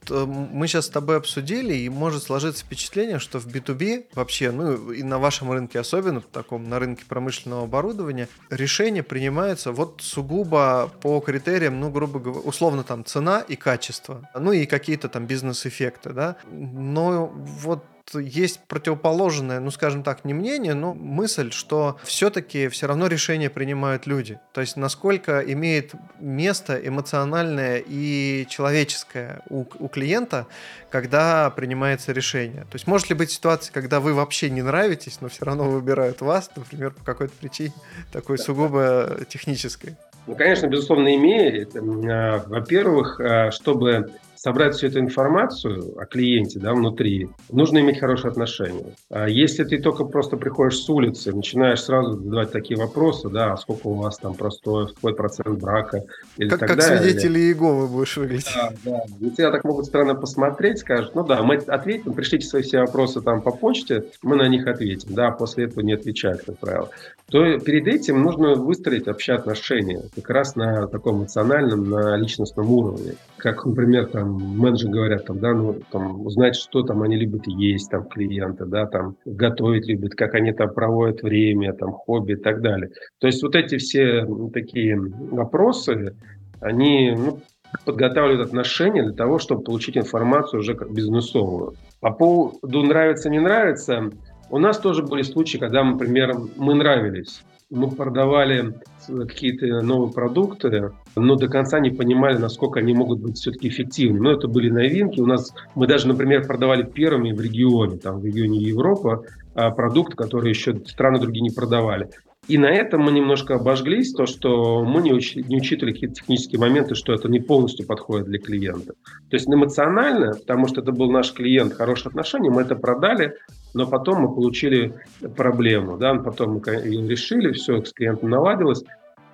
э, 0.09 0.25
мы 0.25 0.67
сейчас 0.67 0.85
с 0.85 0.89
тобой 0.89 1.17
обсудили, 1.17 1.73
и 1.73 1.89
может 1.89 2.23
сложиться 2.23 2.63
впечатление, 2.63 3.19
что 3.19 3.39
в 3.39 3.47
B2B 3.47 4.05
вообще, 4.13 4.51
ну 4.51 4.91
и 4.91 5.03
на 5.03 5.19
вашем 5.19 5.51
рынке 5.51 5.79
особенно, 5.79 6.21
в 6.21 6.25
таком, 6.25 6.69
на 6.69 6.79
рынке 6.79 7.03
промышленного 7.07 7.63
оборудования, 7.63 8.29
решения 8.49 9.03
принимаются 9.03 9.71
вот 9.71 10.01
сугубо 10.01 10.91
по 11.01 11.19
критериям, 11.19 11.79
ну, 11.79 11.89
грубо 11.89 12.19
говоря, 12.19 12.41
условно 12.41 12.83
там 12.83 13.03
цена 13.03 13.41
и 13.41 13.55
качество, 13.55 14.29
ну 14.39 14.51
и 14.51 14.65
какие-то 14.65 15.09
там 15.09 15.25
бизнес-эффекты, 15.25 16.11
да. 16.11 16.37
Но 16.51 17.27
вот 17.59 17.83
есть 18.13 18.59
противоположное, 18.67 19.59
ну, 19.59 19.71
скажем 19.71 20.03
так, 20.03 20.25
не 20.25 20.33
мнение, 20.33 20.73
но 20.73 20.93
мысль, 20.93 21.51
что 21.51 21.97
все-таки 22.03 22.67
все 22.67 22.87
равно 22.87 23.07
решения 23.07 23.49
принимают 23.49 24.05
люди. 24.05 24.39
То 24.53 24.61
есть 24.61 24.77
насколько 24.77 25.39
имеет 25.39 25.93
место 26.19 26.75
эмоциональное 26.75 27.83
и 27.85 28.45
человеческое 28.49 29.41
у, 29.49 29.65
у 29.79 29.87
клиента, 29.87 30.47
когда 30.89 31.49
принимается 31.49 32.11
решение. 32.11 32.61
То 32.61 32.75
есть 32.75 32.87
может 32.87 33.09
ли 33.09 33.15
быть 33.15 33.31
ситуация, 33.31 33.73
когда 33.73 33.99
вы 33.99 34.13
вообще 34.13 34.49
не 34.49 34.61
нравитесь, 34.61 35.19
но 35.21 35.27
все 35.27 35.45
равно 35.45 35.69
выбирают 35.69 36.21
вас, 36.21 36.49
например, 36.55 36.91
по 36.91 37.03
какой-то 37.03 37.33
причине, 37.39 37.73
такой 38.11 38.37
сугубо 38.37 39.17
технической? 39.27 39.95
Ну, 40.27 40.35
конечно, 40.35 40.67
безусловно, 40.67 41.15
имеет. 41.15 41.75
А, 41.75 42.43
во-первых, 42.47 43.19
а, 43.19 43.51
чтобы 43.51 44.11
собрать 44.35 44.75
всю 44.75 44.87
эту 44.87 44.99
информацию 44.99 45.97
о 45.99 46.05
клиенте 46.05 46.59
да, 46.59 46.73
внутри, 46.73 47.29
нужно 47.51 47.79
иметь 47.79 47.99
хорошие 47.99 48.31
отношения. 48.31 48.95
А 49.09 49.27
если 49.27 49.63
ты 49.63 49.79
только 49.79 50.05
просто 50.05 50.37
приходишь 50.37 50.79
с 50.79 50.89
улицы, 50.89 51.33
начинаешь 51.33 51.81
сразу 51.81 52.13
задавать 52.13 52.51
такие 52.51 52.79
вопросы, 52.79 53.29
да, 53.29 53.53
а 53.53 53.57
сколько 53.57 53.87
у 53.87 53.93
вас 53.93 54.17
там 54.17 54.33
простой, 54.35 54.93
какой 54.93 55.15
процент 55.15 55.59
брака, 55.59 56.03
или 56.37 56.49
как, 56.49 56.59
так 56.59 56.69
как 56.69 56.77
далее. 56.79 56.99
свидетели 56.99 57.39
Иеговы 57.39 57.87
будешь 57.87 58.17
выглядеть. 58.17 58.53
Да, 58.55 58.73
да. 58.85 59.29
Тебя 59.29 59.51
так 59.51 59.63
могут 59.63 59.85
странно 59.85 60.15
посмотреть, 60.15 60.79
скажут, 60.79 61.15
ну 61.15 61.23
да, 61.23 61.41
мы 61.43 61.55
ответим, 61.55 62.13
пришлите 62.13 62.47
свои 62.47 62.61
все 62.61 62.79
вопросы 62.79 63.21
там 63.21 63.41
по 63.41 63.51
почте, 63.51 64.05
мы 64.21 64.35
на 64.35 64.47
них 64.47 64.67
ответим, 64.67 65.13
да, 65.13 65.31
после 65.31 65.65
этого 65.65 65.83
не 65.83 65.93
отвечают, 65.93 66.43
как 66.45 66.57
правило. 66.59 66.89
То 67.29 67.59
перед 67.59 67.87
этим 67.87 68.21
нужно 68.21 68.53
выстроить 68.53 69.07
вообще 69.07 69.33
отношения, 69.33 70.03
как 70.15 70.29
раз 70.29 70.55
на 70.55 70.87
таком 70.87 71.19
эмоциональном, 71.19 71.89
на 71.89 72.15
личностном 72.17 72.71
уровне. 72.71 73.15
Как, 73.37 73.65
например, 73.65 74.05
там 74.07 74.24
менеджеры 74.25 74.91
говорят, 74.91 75.25
там, 75.25 75.39
да, 75.39 75.53
ну, 75.53 75.79
там, 75.91 76.25
узнать, 76.25 76.55
что 76.55 76.83
там 76.83 77.01
они 77.01 77.15
любят 77.15 77.47
есть, 77.47 77.89
там, 77.89 78.07
клиенты, 78.07 78.65
да, 78.65 78.85
там, 78.85 79.15
готовить 79.25 79.87
любят, 79.87 80.15
как 80.15 80.33
они 80.35 80.51
там 80.51 80.73
проводят 80.73 81.21
время, 81.21 81.73
там, 81.73 81.91
хобби 81.91 82.33
и 82.33 82.35
так 82.35 82.61
далее. 82.61 82.91
То 83.19 83.27
есть 83.27 83.41
вот 83.43 83.55
эти 83.55 83.77
все 83.77 84.27
такие 84.53 84.99
вопросы, 84.99 86.15
они, 86.59 87.15
ну, 87.17 87.39
подготавливают 87.85 88.47
отношения 88.47 89.03
для 89.03 89.13
того, 89.13 89.39
чтобы 89.39 89.63
получить 89.63 89.97
информацию 89.97 90.59
уже 90.59 90.75
как 90.75 90.93
бизнесовую. 90.93 91.73
По 91.99 92.11
поводу 92.11 92.83
нравится, 92.83 93.29
не 93.29 93.39
нравится, 93.39 94.09
у 94.49 94.59
нас 94.59 94.79
тоже 94.79 95.03
были 95.03 95.23
случаи, 95.23 95.57
когда, 95.57 95.83
например, 95.83 96.35
мы 96.55 96.75
нравились 96.75 97.43
мы 97.75 97.91
продавали 97.91 98.73
какие-то 99.07 99.81
новые 99.81 100.11
продукты, 100.11 100.91
но 101.15 101.35
до 101.35 101.47
конца 101.47 101.79
не 101.79 101.91
понимали, 101.91 102.37
насколько 102.37 102.79
они 102.79 102.93
могут 102.93 103.19
быть 103.19 103.37
все-таки 103.37 103.67
эффективны. 103.67 104.19
Но 104.19 104.31
это 104.31 104.47
были 104.47 104.69
новинки. 104.69 105.19
У 105.19 105.25
нас 105.25 105.53
мы 105.75 105.85
даже, 105.85 106.07
например, 106.07 106.47
продавали 106.47 106.83
первыми 106.83 107.33
в 107.33 107.41
регионе, 107.41 107.97
там 107.97 108.19
в 108.19 108.25
регионе 108.25 108.59
Европа, 108.59 109.23
а, 109.53 109.71
продукты, 109.71 110.15
которые 110.15 110.51
еще 110.51 110.79
страны 110.85 111.19
другие 111.19 111.41
не 111.41 111.51
продавали. 111.51 112.09
И 112.47 112.59
на 112.59 112.67
этом 112.67 113.01
мы 113.01 113.11
немножко 113.11 113.55
обожглись, 113.55 114.13
то, 114.13 114.27
что 114.27 114.83
мы 114.83 115.01
не, 115.01 115.13
учи, 115.13 115.43
не 115.43 115.57
учитывали 115.57 115.93
какие-то 115.93 116.15
технические 116.15 116.59
моменты, 116.59 116.93
что 116.93 117.13
это 117.13 117.27
не 117.27 117.39
полностью 117.39 117.87
подходит 117.87 118.27
для 118.27 118.37
клиента. 118.37 118.93
То 119.29 119.35
есть 119.35 119.47
эмоционально, 119.47 120.33
потому 120.33 120.67
что 120.67 120.81
это 120.81 120.91
был 120.91 121.09
наш 121.09 121.33
клиент, 121.33 121.73
хорошие 121.73 122.09
отношения, 122.09 122.51
мы 122.51 122.61
это 122.61 122.75
продали, 122.75 123.35
но 123.73 123.87
потом 123.87 124.21
мы 124.21 124.33
получили 124.33 124.93
проблему, 125.35 125.97
да, 125.97 126.13
потом 126.15 126.61
мы 126.63 126.71
ее 126.71 127.07
решили, 127.07 127.51
все 127.51 127.83
с 127.83 127.91
клиентом 127.91 128.29
наладилось. 128.29 128.83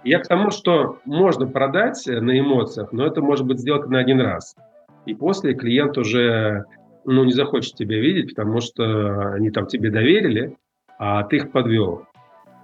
Я 0.04 0.20
к 0.20 0.28
тому, 0.28 0.50
что 0.50 1.00
можно 1.06 1.46
продать 1.46 2.04
на 2.08 2.40
эмоциях, 2.40 2.94
но 2.94 3.06
это 3.06 3.22
может 3.22 3.46
быть 3.46 3.60
сделано 3.60 3.88
на 3.88 4.00
один 4.00 4.22
раз. 4.22 4.56
И 5.06 5.14
после 5.14 5.54
клиент 5.54 5.98
уже 5.98 6.64
ну, 7.04 7.24
не 7.26 7.34
захочет 7.34 7.76
тебя 7.76 8.00
видеть, 8.00 8.36
потому 8.36 8.62
что 8.62 9.34
они 9.34 9.52
там 9.52 9.68
тебе 9.68 9.92
доверили, 9.92 10.56
а 10.98 11.24
ты 11.24 11.38
их 11.38 11.52
подвел. 11.52 12.06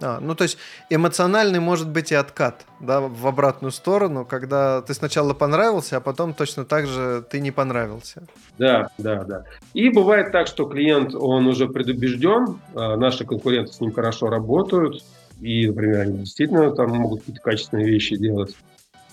А, 0.00 0.20
ну, 0.20 0.34
то 0.34 0.44
есть 0.44 0.58
эмоциональный 0.90 1.60
может 1.60 1.88
быть 1.88 2.12
и 2.12 2.14
откат, 2.14 2.66
да, 2.80 3.00
в 3.00 3.26
обратную 3.26 3.72
сторону, 3.72 4.24
когда 4.24 4.80
ты 4.82 4.94
сначала 4.94 5.34
понравился, 5.34 5.96
а 5.96 6.00
потом 6.00 6.34
точно 6.34 6.64
так 6.64 6.86
же 6.86 7.24
ты 7.28 7.40
не 7.40 7.50
понравился. 7.50 8.22
Да, 8.58 8.90
да, 8.98 9.24
да. 9.24 9.44
И 9.74 9.88
бывает 9.88 10.30
так, 10.30 10.46
что 10.46 10.66
клиент, 10.66 11.14
он 11.14 11.46
уже 11.46 11.68
предубежден, 11.68 12.60
а 12.74 12.96
наши 12.96 13.24
конкуренты 13.24 13.72
с 13.72 13.80
ним 13.80 13.92
хорошо 13.92 14.28
работают, 14.28 15.02
и, 15.40 15.66
например, 15.66 16.00
они 16.00 16.18
действительно 16.18 16.70
там 16.70 16.90
могут 16.90 17.20
какие-то 17.20 17.42
качественные 17.42 17.86
вещи 17.86 18.16
делать, 18.16 18.56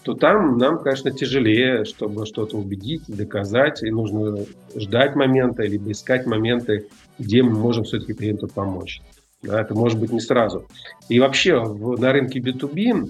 то 0.04 0.13
там 0.13 0.60
нам, 0.60 0.78
конечно, 0.80 1.10
тяжелее, 1.10 1.84
чтобы 1.84 2.28
что-то 2.28 2.58
убедить, 2.58 3.04
доказать, 3.08 3.82
и 3.82 3.89
нужно 3.89 4.45
ждать 4.76 5.15
момента, 5.15 5.63
либо 5.63 5.91
искать 5.91 6.28
моменты, 6.28 6.88
где 7.17 7.41
мы 7.41 7.58
можем 7.58 7.86
все-таки 7.86 8.13
клиенту 8.13 8.48
помочь. 8.48 9.02
Да, 9.45 9.62
это 9.62 9.73
может 9.73 9.99
быть 9.99 10.12
не 10.12 10.19
сразу. 10.19 10.65
И 11.10 11.19
вообще 11.19 11.60
в, 11.60 11.99
на 11.99 12.12
рынке 12.12 12.39
B2B, 12.39 13.10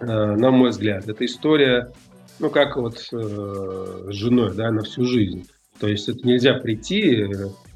э, 0.00 0.04
на 0.04 0.50
мой 0.50 0.70
взгляд, 0.70 1.08
эта 1.08 1.24
история, 1.24 1.92
ну, 2.38 2.50
как 2.50 2.76
вот 2.76 3.08
э, 3.12 4.08
с 4.10 4.12
женой, 4.12 4.54
да, 4.54 4.70
на 4.70 4.82
всю 4.82 5.04
жизнь. 5.04 5.48
То 5.80 5.88
есть 5.88 6.08
это 6.08 6.26
нельзя 6.26 6.54
прийти 6.54 7.22
э, 7.22 7.28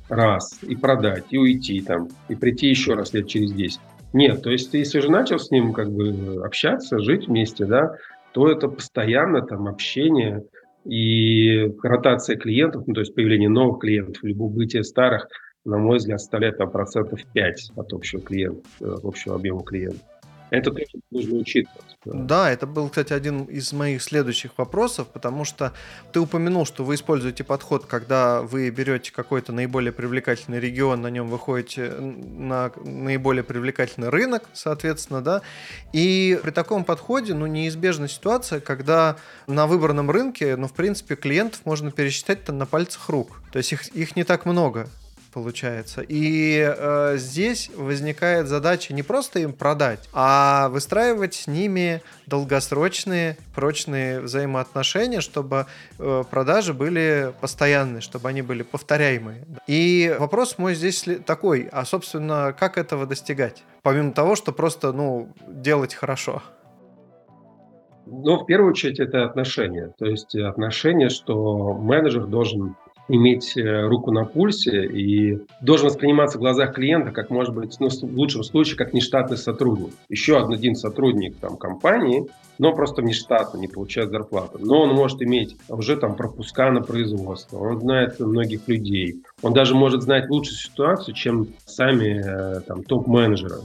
раз 0.08 0.58
и 0.62 0.76
продать, 0.76 1.24
и 1.30 1.38
уйти 1.38 1.80
там, 1.80 2.08
и 2.28 2.34
прийти 2.34 2.68
еще 2.68 2.94
раз 2.94 3.12
лет 3.12 3.26
через 3.26 3.52
10. 3.52 3.80
Нет, 4.12 4.42
то 4.42 4.50
есть 4.50 4.70
ты, 4.70 4.78
если 4.78 5.00
же 5.00 5.10
начал 5.10 5.38
с 5.38 5.50
ним 5.50 5.72
как 5.72 5.90
бы 5.90 6.42
общаться, 6.44 6.98
жить 6.98 7.28
вместе, 7.28 7.64
да, 7.64 7.96
то 8.32 8.48
это 8.48 8.68
постоянно 8.68 9.42
там 9.42 9.68
общение 9.68 10.44
и 10.84 11.72
ротация 11.82 12.36
клиентов, 12.36 12.84
ну, 12.86 12.94
то 12.94 13.00
есть 13.00 13.14
появление 13.14 13.48
новых 13.48 13.80
клиентов, 13.80 14.22
либо 14.22 14.44
убытие 14.44 14.84
старых– 14.84 15.28
на 15.64 15.78
мой 15.78 15.98
взгляд, 15.98 16.20
составляет 16.20 16.58
там, 16.58 16.70
процентов 16.70 17.20
5 17.32 17.72
от 17.76 17.92
общего 17.92 18.20
клиента, 18.20 18.62
э, 18.80 18.96
общего 19.02 19.34
объема 19.34 19.62
клиентов. 19.62 20.02
Это 20.50 20.72
тоже 20.72 20.86
нужно 21.10 21.36
учитывать. 21.36 21.96
Да. 22.04 22.12
да, 22.14 22.50
это 22.50 22.66
был, 22.66 22.88
кстати, 22.88 23.12
один 23.12 23.44
из 23.44 23.72
моих 23.72 24.02
следующих 24.02 24.58
вопросов, 24.58 25.06
потому 25.08 25.44
что 25.44 25.72
ты 26.12 26.18
упомянул, 26.18 26.66
что 26.66 26.82
вы 26.82 26.96
используете 26.96 27.44
подход, 27.44 27.86
когда 27.86 28.42
вы 28.42 28.68
берете 28.70 29.12
какой-то 29.12 29.52
наиболее 29.52 29.92
привлекательный 29.92 30.58
регион, 30.58 31.02
на 31.02 31.08
нем 31.08 31.28
выходите 31.28 31.90
на 31.90 32.72
наиболее 32.82 33.44
привлекательный 33.44 34.08
рынок, 34.08 34.48
соответственно, 34.52 35.22
да, 35.22 35.42
и 35.92 36.38
при 36.42 36.50
таком 36.50 36.84
подходе, 36.84 37.34
ну, 37.34 37.46
неизбежна 37.46 38.08
ситуация, 38.08 38.60
когда 38.60 39.16
на 39.46 39.66
выбранном 39.66 40.10
рынке, 40.10 40.56
ну, 40.56 40.66
в 40.66 40.72
принципе, 40.72 41.14
клиентов 41.14 41.60
можно 41.64 41.92
пересчитать 41.92 42.48
на 42.48 42.66
пальцах 42.66 43.08
рук, 43.08 43.40
то 43.52 43.58
есть 43.58 43.72
их, 43.72 43.88
их 43.88 44.16
не 44.16 44.24
так 44.24 44.46
много, 44.46 44.88
получается. 45.32 46.02
И 46.06 46.58
э, 46.58 47.16
здесь 47.16 47.70
возникает 47.76 48.48
задача 48.48 48.94
не 48.94 49.02
просто 49.02 49.40
им 49.40 49.52
продать, 49.52 50.08
а 50.12 50.68
выстраивать 50.68 51.34
с 51.34 51.46
ними 51.46 52.02
долгосрочные, 52.26 53.36
прочные 53.54 54.20
взаимоотношения, 54.20 55.20
чтобы 55.20 55.66
э, 55.98 56.24
продажи 56.30 56.74
были 56.74 57.32
постоянные, 57.40 58.00
чтобы 58.00 58.28
они 58.28 58.42
были 58.42 58.62
повторяемые. 58.62 59.44
И 59.66 60.14
вопрос 60.18 60.58
мой 60.58 60.74
здесь 60.74 61.04
такой, 61.26 61.68
а 61.72 61.84
собственно, 61.84 62.54
как 62.58 62.78
этого 62.78 63.06
достигать? 63.06 63.62
Помимо 63.82 64.12
того, 64.12 64.36
что 64.36 64.52
просто, 64.52 64.92
ну, 64.92 65.28
делать 65.48 65.94
хорошо. 65.94 66.42
Ну, 68.06 68.38
в 68.38 68.46
первую 68.46 68.70
очередь, 68.70 68.98
это 68.98 69.24
отношения. 69.24 69.92
То 69.96 70.06
есть 70.06 70.34
отношения, 70.34 71.10
что 71.10 71.74
менеджер 71.74 72.26
должен 72.26 72.74
иметь 73.10 73.56
э, 73.56 73.86
руку 73.86 74.12
на 74.12 74.24
пульсе 74.24 74.86
и 74.86 75.40
должен 75.60 75.88
восприниматься 75.88 76.38
в 76.38 76.40
глазах 76.40 76.74
клиента, 76.74 77.10
как 77.10 77.30
может 77.30 77.54
быть, 77.54 77.76
ну, 77.80 77.88
в 77.88 78.16
лучшем 78.16 78.42
случае, 78.42 78.76
как 78.76 78.92
нештатный 78.92 79.36
сотрудник. 79.36 79.92
Еще 80.08 80.38
один 80.38 80.74
сотрудник 80.74 81.36
там, 81.36 81.56
компании, 81.56 82.26
но 82.58 82.72
просто 82.72 83.02
нештатно, 83.02 83.58
не 83.58 83.68
получает 83.68 84.10
зарплату. 84.10 84.58
Но 84.60 84.82
он 84.82 84.94
может 84.94 85.22
иметь 85.22 85.56
уже 85.68 85.96
там 85.96 86.14
пропуска 86.14 86.70
на 86.70 86.82
производство, 86.82 87.58
он 87.58 87.80
знает 87.80 88.20
многих 88.20 88.68
людей, 88.68 89.22
он 89.42 89.52
даже 89.52 89.74
может 89.74 90.02
знать 90.02 90.30
лучшую 90.30 90.56
ситуацию, 90.56 91.14
чем 91.14 91.48
сами 91.66 92.22
э, 92.24 92.60
там, 92.60 92.84
топ-менеджеры 92.84 93.60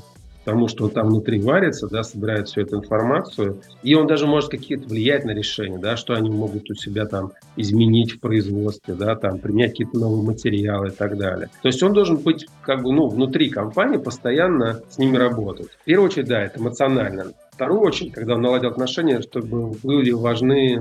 потому 0.46 0.68
что 0.68 0.86
он 0.86 0.92
там 0.92 1.08
внутри 1.08 1.42
варится, 1.42 1.88
да, 1.88 2.04
собирает 2.04 2.48
всю 2.48 2.62
эту 2.62 2.78
информацию, 2.78 3.62
и 3.82 3.96
он 3.96 4.06
даже 4.06 4.28
может 4.28 4.52
какие-то 4.52 4.88
влиять 4.88 5.26
на 5.26 5.32
решения, 5.32 5.80
да, 5.80 5.98
что 5.98 6.14
они 6.14 6.30
могут 6.30 6.70
у 6.70 6.76
себя 6.76 7.06
там 7.06 7.32
изменить 7.58 8.12
в 8.12 8.20
производстве, 8.20 8.94
да, 8.94 9.16
там 9.16 9.40
применять 9.40 9.72
какие-то 9.72 9.98
новые 9.98 10.24
материалы 10.24 10.90
и 10.90 10.92
так 10.92 11.18
далее. 11.18 11.50
То 11.64 11.68
есть 11.68 11.82
он 11.82 11.94
должен 11.94 12.18
быть 12.18 12.46
как 12.62 12.84
бы, 12.84 12.94
ну, 12.94 13.08
внутри 13.08 13.50
компании 13.50 13.98
постоянно 13.98 14.82
с 14.88 15.00
ними 15.00 15.18
работать. 15.18 15.72
В 15.82 15.84
первую 15.84 16.10
очередь, 16.10 16.28
да, 16.28 16.44
это 16.44 16.60
эмоционально. 16.60 17.34
Вторую 17.52 17.80
очередь, 17.82 18.14
когда 18.14 18.36
он 18.36 18.42
наладил 18.42 18.70
отношения, 18.70 19.22
чтобы 19.22 19.72
были 19.82 20.12
важны 20.12 20.80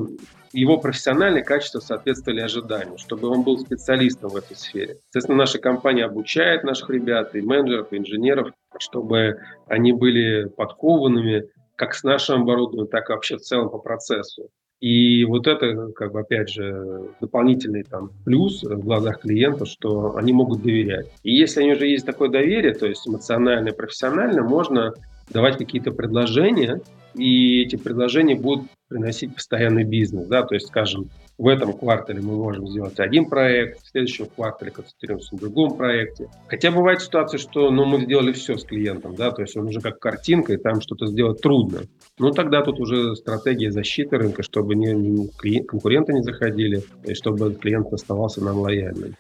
его 0.55 0.79
профессиональные 0.79 1.43
качества 1.43 1.81
соответствовали 1.81 2.41
ожиданию, 2.41 2.97
чтобы 2.97 3.29
он 3.29 3.43
был 3.43 3.59
специалистом 3.59 4.31
в 4.31 4.37
этой 4.37 4.57
сфере. 4.57 4.99
Соответственно, 5.07 5.39
наша 5.39 5.59
компания 5.59 6.05
обучает 6.05 6.63
наших 6.63 6.91
ребят, 6.91 7.35
и 7.35 7.41
менеджеров, 7.41 7.89
и 7.91 7.99
инженеров, 7.99 8.53
чтобы 8.81 9.39
они 9.67 9.93
были 9.93 10.49
подкованными 10.49 11.45
как 11.77 11.95
с 11.95 12.05
нашим 12.05 12.43
оборудованием, 12.43 12.89
так 12.89 13.11
и 13.11 13.13
вообще 13.13 13.37
в 13.37 13.41
целом 13.41 13.71
по 13.71 13.79
процессу. 13.79 14.49
И 14.81 15.25
вот 15.25 15.47
это, 15.47 15.89
как 15.93 16.13
бы, 16.13 16.21
опять 16.21 16.51
же, 16.51 17.09
дополнительный 17.21 17.85
там 17.85 18.11
плюс 18.25 18.63
в 18.63 18.81
глазах 18.81 19.21
клиента, 19.21 19.65
что 19.65 20.17
они 20.17 20.33
могут 20.33 20.63
доверять. 20.63 21.07
И 21.23 21.35
если 21.35 21.63
они 21.63 21.73
уже 21.73 21.87
есть 21.87 22.05
такое 22.05 22.29
доверие, 22.29 22.75
то 22.75 22.87
есть 22.87 23.09
эмоциональное, 23.09 23.73
профессиональное, 23.73 24.43
можно 24.43 24.93
давать 25.31 25.57
какие-то 25.57 25.91
предложения, 25.91 26.83
и 27.15 27.63
эти 27.63 27.77
предложения 27.77 28.35
будут 28.35 28.67
приносить 28.89 29.35
постоянный 29.35 29.85
бизнес. 29.85 30.27
Да? 30.27 30.43
То 30.43 30.55
есть, 30.55 30.67
скажем, 30.67 31.09
в 31.37 31.49
этом 31.49 31.73
квартале 31.73 32.21
мы 32.21 32.37
можем 32.37 32.69
сделать 32.69 32.99
один 33.01 33.27
проект, 33.27 33.83
в 33.83 33.89
следующем 33.89 34.27
квартале 34.27 34.71
концентрируемся 34.71 35.35
на 35.35 35.41
другом 35.41 35.77
проекте. 35.77 36.29
Хотя 36.47 36.71
бывает 36.71 37.03
ситуация, 37.03 37.39
что 37.39 37.71
ну, 37.71 37.85
мы 37.85 38.03
сделали 38.03 38.33
все 38.33 38.57
с 38.57 38.65
клиентом, 38.65 39.15
да, 39.17 39.31
то 39.31 39.43
есть 39.43 39.57
он 39.57 39.67
уже 39.67 39.81
как 39.81 39.99
картинка, 39.99 40.53
и 40.53 40.57
там 40.57 40.81
что-то 40.81 41.07
сделать 41.07 41.41
трудно. 41.41 41.81
Ну, 42.19 42.31
тогда 42.31 42.63
тут 42.63 42.79
уже 42.79 43.17
стратегия 43.17 43.73
защиты 43.73 44.17
рынка, 44.17 44.43
чтобы 44.43 44.75
не, 44.75 44.93
не, 44.93 45.63
конкуренты 45.63 46.13
не 46.13 46.23
заходили, 46.23 46.83
и 47.05 47.15
чтобы 47.15 47.55
клиент 47.55 47.93
оставался 47.93 48.43
нам 48.43 48.59
лояльным. 48.59 49.17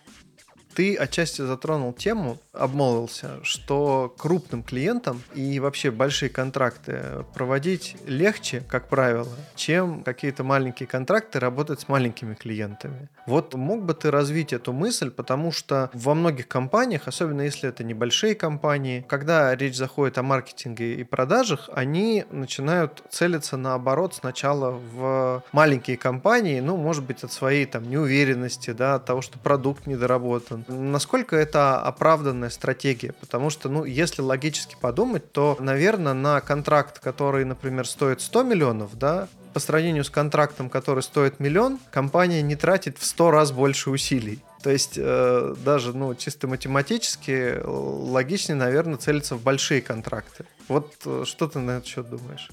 Ты 0.74 0.96
отчасти 0.96 1.42
затронул 1.42 1.92
тему, 1.92 2.38
обмолвился, 2.52 3.38
что 3.42 4.12
крупным 4.18 4.62
клиентам 4.62 5.22
и 5.34 5.60
вообще 5.60 5.90
большие 5.90 6.28
контракты 6.28 7.24
проводить 7.34 7.96
легче, 8.06 8.62
как 8.68 8.88
правило, 8.88 9.28
чем 9.54 10.02
какие-то 10.02 10.42
маленькие 10.42 10.86
контракты 10.86 11.38
работать 11.38 11.80
с 11.80 11.88
маленькими 11.88 12.34
клиентами. 12.34 13.08
Вот 13.26 13.54
мог 13.54 13.84
бы 13.84 13.94
ты 13.94 14.10
развить 14.10 14.52
эту 14.52 14.72
мысль, 14.72 15.10
потому 15.10 15.52
что 15.52 15.90
во 15.94 16.14
многих 16.14 16.48
компаниях, 16.48 17.06
особенно 17.06 17.42
если 17.42 17.68
это 17.68 17.84
небольшие 17.84 18.34
компании, 18.34 19.04
когда 19.08 19.54
речь 19.54 19.76
заходит 19.76 20.18
о 20.18 20.22
маркетинге 20.22 20.94
и 20.94 21.04
продажах, 21.04 21.70
они 21.72 22.24
начинают 22.30 23.02
целиться 23.10 23.56
наоборот 23.56 24.14
сначала 24.14 24.70
в 24.70 25.42
маленькие 25.52 25.96
компании, 25.96 26.60
ну, 26.60 26.76
может 26.76 27.04
быть, 27.04 27.22
от 27.24 27.32
своей 27.32 27.66
там 27.66 27.88
неуверенности, 27.88 28.70
да, 28.70 28.96
от 28.96 29.04
того, 29.04 29.22
что 29.22 29.38
продукт 29.38 29.86
недоработан, 29.86 30.63
Насколько 30.68 31.36
это 31.36 31.80
оправданная 31.80 32.50
стратегия? 32.50 33.12
Потому 33.20 33.50
что, 33.50 33.68
ну, 33.68 33.84
если 33.84 34.22
логически 34.22 34.76
подумать, 34.80 35.32
то, 35.32 35.56
наверное, 35.60 36.14
на 36.14 36.40
контракт, 36.40 36.98
который, 36.98 37.44
например, 37.44 37.86
стоит 37.86 38.20
100 38.20 38.42
миллионов, 38.42 38.98
да, 38.98 39.28
по 39.52 39.60
сравнению 39.60 40.04
с 40.04 40.10
контрактом, 40.10 40.68
который 40.68 41.02
стоит 41.02 41.38
миллион, 41.38 41.78
компания 41.92 42.42
не 42.42 42.56
тратит 42.56 42.98
в 42.98 43.04
100 43.04 43.30
раз 43.30 43.52
больше 43.52 43.90
усилий. 43.90 44.40
То 44.62 44.70
есть 44.70 44.94
э, 44.96 45.54
даже 45.64 45.96
ну, 45.96 46.14
чисто 46.14 46.48
математически 46.48 47.60
логичнее, 47.64 48.56
наверное, 48.56 48.96
целиться 48.96 49.36
в 49.36 49.42
большие 49.42 49.80
контракты. 49.80 50.46
Вот 50.68 50.92
э, 51.06 51.22
что 51.24 51.46
ты 51.46 51.60
на 51.60 51.72
этот 51.72 51.86
счет 51.86 52.08
думаешь? 52.08 52.50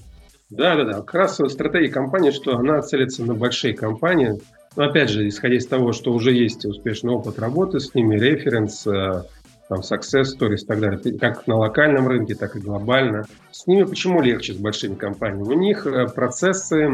Да, 0.50 0.76
да, 0.76 0.84
да. 0.84 0.92
Как 1.00 1.14
раз 1.14 1.40
стратегия 1.48 1.88
компании, 1.88 2.30
что 2.30 2.54
она 2.56 2.82
целится 2.82 3.24
на 3.24 3.34
большие 3.34 3.74
компании, 3.74 4.38
но 4.76 4.84
опять 4.84 5.10
же, 5.10 5.28
исходя 5.28 5.56
из 5.56 5.66
того, 5.66 5.92
что 5.92 6.12
уже 6.12 6.32
есть 6.32 6.64
успешный 6.64 7.12
опыт 7.12 7.38
работы 7.38 7.80
с 7.80 7.94
ними, 7.94 8.18
референс, 8.18 8.86
э, 8.86 9.24
там, 9.68 9.80
success 9.80 10.24
stories 10.38 10.62
и 10.62 10.66
так 10.66 10.80
далее, 10.80 11.18
как 11.18 11.46
на 11.46 11.56
локальном 11.56 12.08
рынке, 12.08 12.34
так 12.34 12.56
и 12.56 12.60
глобально. 12.60 13.24
С 13.50 13.66
ними 13.66 13.84
почему 13.84 14.20
легче, 14.20 14.54
с 14.54 14.56
большими 14.56 14.94
компаниями? 14.94 15.48
У 15.48 15.58
них 15.58 15.86
э, 15.86 16.08
процессы, 16.08 16.90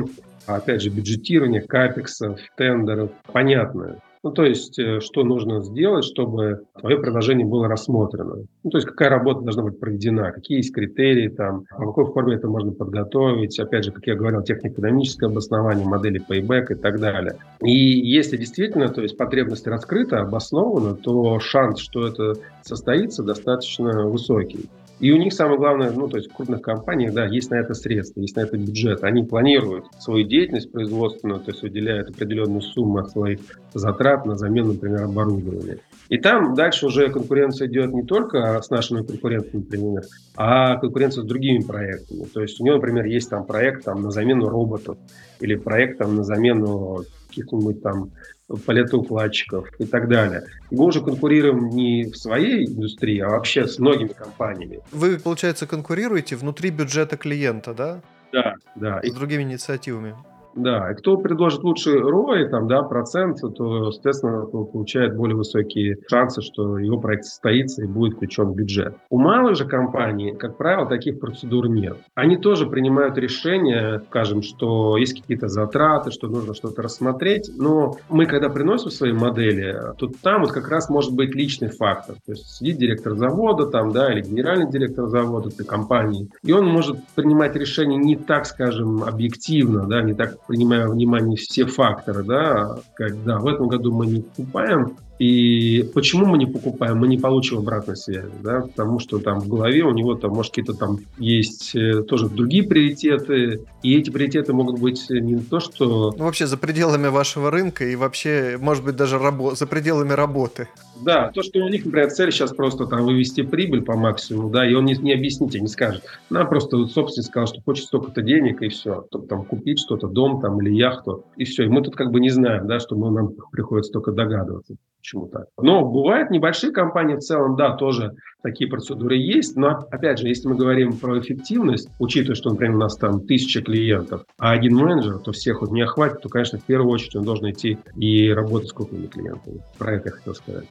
опять 0.47 0.83
же, 0.83 0.91
бюджетирования, 0.91 1.61
капексов, 1.61 2.41
тендеров 2.57 3.11
понятны. 3.33 3.99
Ну, 4.29 4.35
то 4.35 4.45
есть, 4.45 4.79
э, 4.79 5.01
что 5.01 5.25
нужно 5.25 5.63
сделать, 5.63 6.05
чтобы 6.05 6.61
твое 6.79 6.99
предложение 6.99 7.47
было 7.47 7.67
рассмотрено. 7.67 8.45
Ну, 8.63 8.71
то 8.71 8.77
есть, 8.77 8.87
какая 8.87 9.09
работа 9.09 9.41
должна 9.41 9.63
быть 9.63 9.81
проведена, 9.81 10.33
какие 10.33 10.59
есть 10.59 10.75
критерии, 10.75 11.29
там, 11.29 11.65
в 11.71 11.79
какой 11.79 12.05
форме 12.13 12.35
это 12.35 12.47
можно 12.47 12.73
подготовить. 12.73 13.59
Опять 13.59 13.87
же, 13.87 13.91
как 13.91 14.07
я 14.07 14.17
говорил, 14.17 14.43
технико-экономическое 14.43 15.29
обоснование, 15.29 15.87
модели 15.87 16.21
payback 16.21 16.73
и 16.73 16.75
так 16.75 17.01
далее. 17.01 17.37
И 17.63 17.73
если 17.73 18.37
действительно, 18.37 18.91
то 18.91 19.01
есть, 19.01 19.17
потребность 19.17 19.67
раскрыта, 19.67 20.21
обоснована, 20.21 20.95
то 20.95 21.41
шанс, 21.41 21.79
что 21.79 22.07
это 22.07 22.35
состоится, 22.61 23.23
достаточно 23.23 24.07
высокий. 24.07 24.69
И 25.01 25.13
у 25.13 25.17
них 25.17 25.33
самое 25.33 25.59
главное, 25.59 25.93
ну, 25.93 26.09
то 26.09 26.17
есть 26.17 26.31
в 26.31 26.35
крупных 26.35 26.61
компаниях, 26.61 27.15
да, 27.15 27.27
есть 27.27 27.51
на 27.51 27.57
это 27.57 27.75
средства, 27.75 28.21
есть 28.21 28.35
на 28.37 28.41
это 28.41 28.57
бюджет. 28.57 29.05
Они 29.05 29.23
планируют 29.23 29.87
свою 30.01 30.27
деятельность 30.27 30.73
производственную, 30.73 31.41
то 31.41 31.53
есть 31.53 31.63
выделяют 31.63 32.11
определенную 32.11 32.63
сумму 32.63 32.99
от 32.99 33.11
своих 33.11 33.39
затрат 33.75 34.27
на 34.27 34.37
замену, 34.37 34.73
например, 34.73 35.05
оборудования. 35.05 35.79
И 36.09 36.19
там 36.19 36.55
дальше 36.55 36.87
уже 36.87 37.11
конкуренция 37.11 37.69
идет 37.69 37.93
не 37.93 38.03
только 38.03 38.61
с 38.61 38.71
нашими 38.71 39.05
конкурентами, 39.05 39.61
например, 39.61 40.03
а 40.37 40.77
конкуренция 40.77 41.23
с 41.23 41.27
другими 41.27 41.63
проектами. 41.63 42.25
То 42.25 42.41
есть 42.41 42.61
у 42.61 42.65
него, 42.65 42.77
например, 42.77 43.05
есть 43.05 43.31
там 43.31 43.45
проект 43.45 43.85
там, 43.85 44.03
на 44.03 44.11
замену 44.11 44.49
роботов 44.49 44.97
или 45.41 45.55
проект 45.55 45.99
там, 45.99 46.17
на 46.17 46.25
замену 46.25 47.05
каких-нибудь 47.29 47.83
там 47.83 48.11
полетоукладчиков 48.49 49.69
и 49.79 49.85
так 49.85 50.09
далее. 50.09 50.45
И 50.71 50.77
мы 50.77 50.87
уже 50.87 51.03
конкурируем 51.03 51.69
не 51.71 52.05
в 52.05 52.17
своей 52.17 52.67
индустрии, 52.67 53.21
а 53.21 53.29
вообще 53.29 53.67
с 53.67 53.79
многими 53.79 54.09
компаниями. 54.09 54.81
Вы, 54.91 55.19
получается, 55.19 55.67
конкурируете 55.67 56.37
внутри 56.37 56.71
бюджета 56.71 57.17
клиента, 57.17 57.75
да? 57.75 58.01
Да, 58.33 58.57
да. 58.75 59.01
С 59.03 59.13
другими 59.13 59.43
инициативами. 59.43 60.15
Да, 60.55 60.91
и 60.91 60.95
кто 60.95 61.17
предложит 61.17 61.63
лучший 61.63 62.01
ROI, 62.01 62.49
там, 62.49 62.67
да, 62.67 62.83
процент, 62.83 63.41
то, 63.41 63.89
естественно, 63.89 64.45
получает 64.45 65.17
более 65.17 65.37
высокие 65.37 65.99
шансы, 66.09 66.43
что 66.43 66.79
его 66.79 66.99
проект 66.99 67.25
состоится 67.25 67.83
и 67.83 67.87
будет 67.87 68.15
включен 68.15 68.47
в 68.51 68.57
бюджет. 68.57 68.95
У 69.11 69.19
малых 69.19 69.57
же 69.57 69.67
компаний, 69.67 70.35
как 70.35 70.57
правило, 70.57 70.87
таких 70.87 71.21
процедур 71.21 71.69
нет. 71.69 71.99
Они 72.15 72.37
тоже 72.37 72.67
принимают 72.67 73.19
решение, 73.19 74.03
скажем, 74.09 74.43
что 74.43 74.97
есть 74.97 75.21
какие-то 75.21 75.49
затраты, 75.49 76.11
что 76.11 76.29
нужно 76.29 76.55
что-то 76.55 76.83
рассмотреть, 76.83 77.51
но 77.57 77.97
мы, 78.09 78.27
когда 78.27 78.49
приносим 78.49 78.91
свои 78.91 79.13
модели, 79.13 79.77
то 79.99 80.11
там 80.23 80.43
вот 80.43 80.53
как 80.53 80.69
раз 80.69 80.89
может 80.89 81.15
быть 81.15 81.35
личный 81.35 81.69
фактор. 81.69 82.17
То 82.27 82.33
есть 82.33 82.57
сидит 82.57 82.79
директор 82.79 83.15
завода 83.15 83.67
там, 83.67 83.93
да, 83.93 84.13
или 84.13 84.23
генеральный 84.23 84.69
директор 84.69 85.07
завода 85.07 85.49
этой 85.49 85.67
компании, 85.67 86.29
и 86.43 86.53
он 86.53 86.67
может 86.67 86.97
принимать 87.15 87.55
решение 87.55 87.99
не 87.99 88.17
так, 88.17 88.47
скажем, 88.47 89.05
объективно, 89.05 89.87
да, 89.87 90.03
не 90.03 90.15
так 90.15 90.38
принимая 90.47 90.89
внимание 90.89 91.37
все 91.37 91.67
факторы, 91.67 92.23
да, 92.23 92.77
сказать, 92.93 93.25
да, 93.25 93.39
в 93.39 93.47
этом 93.47 93.69
году 93.69 93.93
мы 93.93 94.07
не 94.07 94.21
покупаем, 94.23 94.97
и 95.19 95.83
почему 95.95 96.27
мы 96.27 96.39
не 96.39 96.47
покупаем? 96.47 96.99
Мы 96.99 97.09
не 97.09 97.19
получим 97.19 97.59
обратной 97.59 97.97
связи, 97.97 98.31
да, 98.43 98.61
потому 98.61 99.01
что 99.01 99.19
там 99.19 99.41
в 99.41 99.49
голове 99.49 99.83
у 99.83 99.93
него 99.93 100.15
там, 100.15 100.33
может, 100.33 100.53
какие-то 100.53 100.75
там 100.75 100.99
есть 101.19 101.75
э, 101.75 102.03
тоже 102.03 102.29
другие 102.29 102.63
приоритеты, 102.63 103.65
и 103.83 103.97
эти 103.97 104.11
приоритеты 104.11 104.53
могут 104.53 104.81
быть 104.81 105.07
не 105.11 105.39
то, 105.39 105.59
что... 105.59 106.15
Ну, 106.17 106.25
вообще 106.25 106.47
за 106.47 106.57
пределами 106.57 107.09
вашего 107.09 107.51
рынка 107.51 107.85
и 107.85 107.97
вообще, 107.97 108.59
может 108.61 108.85
быть, 108.85 108.95
даже 108.95 109.19
рабо... 109.19 109.57
за 109.57 109.67
пределами 109.67 110.13
работы. 110.13 110.69
Да, 111.01 111.31
то, 111.33 111.43
что 111.43 111.59
у 111.61 111.69
них, 111.69 111.85
например, 111.85 112.11
цель 112.11 112.31
сейчас 112.31 112.53
просто 112.53 112.87
там 112.87 113.05
вывести 113.05 113.43
прибыль 113.43 113.83
по 113.83 113.97
максимуму, 113.97 114.51
да, 114.51 114.69
и 114.69 114.75
он 114.75 114.85
не, 114.85 114.95
не 114.95 115.13
объяснит, 115.13 115.55
не 115.61 115.69
скажет. 115.69 116.05
Нам 116.31 116.49
просто 116.49 116.77
вот, 116.77 116.93
собственник 116.93 117.27
сказал, 117.27 117.49
что 117.49 117.61
хочет 117.63 117.87
столько-то 117.87 118.23
денег, 118.23 118.63
и 118.63 118.69
все. 118.69 119.05
Чтобы 119.09 119.27
там 119.27 119.45
купить 119.45 119.81
что-то, 119.81 120.07
дом 120.07 120.41
там 120.41 120.61
или 120.61 120.73
яхту, 120.73 121.25
и 121.37 121.45
все. 121.45 121.65
И 121.65 121.69
мы 121.69 121.83
тут 121.83 121.97
как 121.97 122.13
бы 122.13 122.21
не 122.21 122.31
знаем, 122.31 122.67
да, 122.69 122.79
что 122.79 122.95
мы, 122.97 123.11
нам 123.11 123.33
приходится 123.51 123.93
только 123.93 124.13
догадываться 124.13 124.77
почему 125.09 125.27
так. 125.29 125.47
Но 125.61 125.85
бывают 125.85 126.31
небольшие 126.31 126.73
компании 126.73 127.17
в 127.17 127.21
целом, 127.21 127.57
да, 127.57 127.75
тоже 127.77 128.15
такие 128.43 128.69
процедуры 128.69 129.17
есть, 129.17 129.57
но, 129.57 129.87
опять 129.91 130.19
же, 130.19 130.29
если 130.29 130.49
мы 130.49 130.57
говорим 130.57 130.97
про 130.97 131.19
эффективность, 131.19 131.89
учитывая, 131.99 132.37
что, 132.37 132.51
например, 132.51 132.77
у 132.77 132.81
нас 132.81 132.97
там 132.97 133.27
тысяча 133.27 133.63
клиентов, 133.63 134.25
а 134.39 134.53
один 134.53 134.77
менеджер, 134.77 135.19
то 135.19 135.33
всех 135.33 135.61
вот 135.63 135.71
не 135.71 135.83
охватит, 135.83 136.21
то, 136.23 136.29
конечно, 136.29 136.59
в 136.59 136.65
первую 136.65 136.93
очередь 136.93 137.17
он 137.17 137.25
должен 137.25 137.51
идти 137.51 137.79
и 137.97 138.31
работать 138.31 138.69
с 138.69 138.73
крупными 138.73 139.07
клиентами. 139.07 139.61
Про 139.79 139.95
это 139.95 140.09
я 140.09 140.15
хотел 140.15 140.35
сказать. 140.35 140.67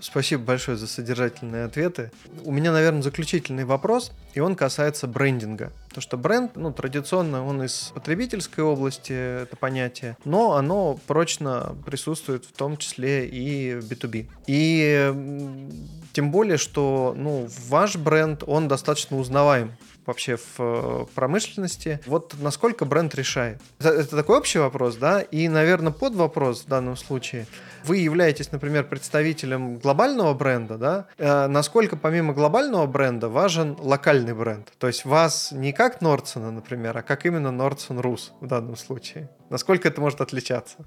Спасибо 0.00 0.42
большое 0.42 0.76
за 0.76 0.86
содержательные 0.86 1.64
ответы. 1.64 2.10
У 2.44 2.52
меня, 2.52 2.72
наверное, 2.72 3.02
заключительный 3.02 3.64
вопрос, 3.64 4.12
и 4.34 4.40
он 4.40 4.54
касается 4.54 5.06
брендинга. 5.06 5.72
То, 5.94 6.00
что 6.00 6.16
бренд, 6.18 6.56
ну, 6.56 6.72
традиционно 6.72 7.44
он 7.44 7.62
из 7.62 7.92
потребительской 7.94 8.62
области, 8.62 9.12
это 9.42 9.56
понятие, 9.56 10.16
но 10.24 10.54
оно 10.56 10.98
прочно 11.06 11.74
присутствует 11.86 12.44
в 12.44 12.52
том 12.52 12.76
числе 12.76 13.26
и 13.26 13.74
в 13.74 13.90
B2B. 13.90 14.28
И 14.46 16.06
Тем 16.12 16.30
более, 16.30 16.58
что 16.58 17.14
ну, 17.16 17.48
ваш 17.68 17.96
бренд, 17.96 18.42
он 18.46 18.68
достаточно 18.68 19.18
узнаваем 19.18 19.72
вообще 20.06 20.36
в 20.36 20.58
э, 20.58 21.04
промышленности. 21.14 22.00
Вот 22.06 22.34
насколько 22.40 22.84
бренд 22.84 23.14
решает? 23.14 23.60
Это, 23.78 23.90
это 23.90 24.16
такой 24.16 24.38
общий 24.38 24.58
вопрос, 24.58 24.96
да? 24.96 25.20
И, 25.20 25.48
наверное, 25.48 25.92
под 25.92 26.14
вопрос 26.14 26.64
в 26.64 26.68
данном 26.68 26.96
случае. 26.96 27.46
Вы 27.84 27.98
являетесь, 27.98 28.52
например, 28.52 28.84
представителем 28.84 29.78
глобального 29.78 30.34
бренда, 30.34 30.78
да? 30.78 31.06
Э, 31.18 31.46
насколько 31.46 31.96
помимо 31.96 32.32
глобального 32.32 32.86
бренда 32.86 33.28
важен 33.28 33.76
локальный 33.78 34.34
бренд? 34.34 34.72
То 34.78 34.86
есть 34.86 35.04
вас 35.04 35.52
не 35.52 35.72
как 35.72 36.00
Нордсона, 36.00 36.50
например, 36.50 36.96
а 36.96 37.02
как 37.02 37.26
именно 37.26 37.50
Нордсон 37.50 38.00
Рус 38.00 38.32
в 38.40 38.46
данном 38.46 38.76
случае? 38.76 39.28
Насколько 39.50 39.88
это 39.88 40.00
может 40.00 40.20
отличаться? 40.20 40.78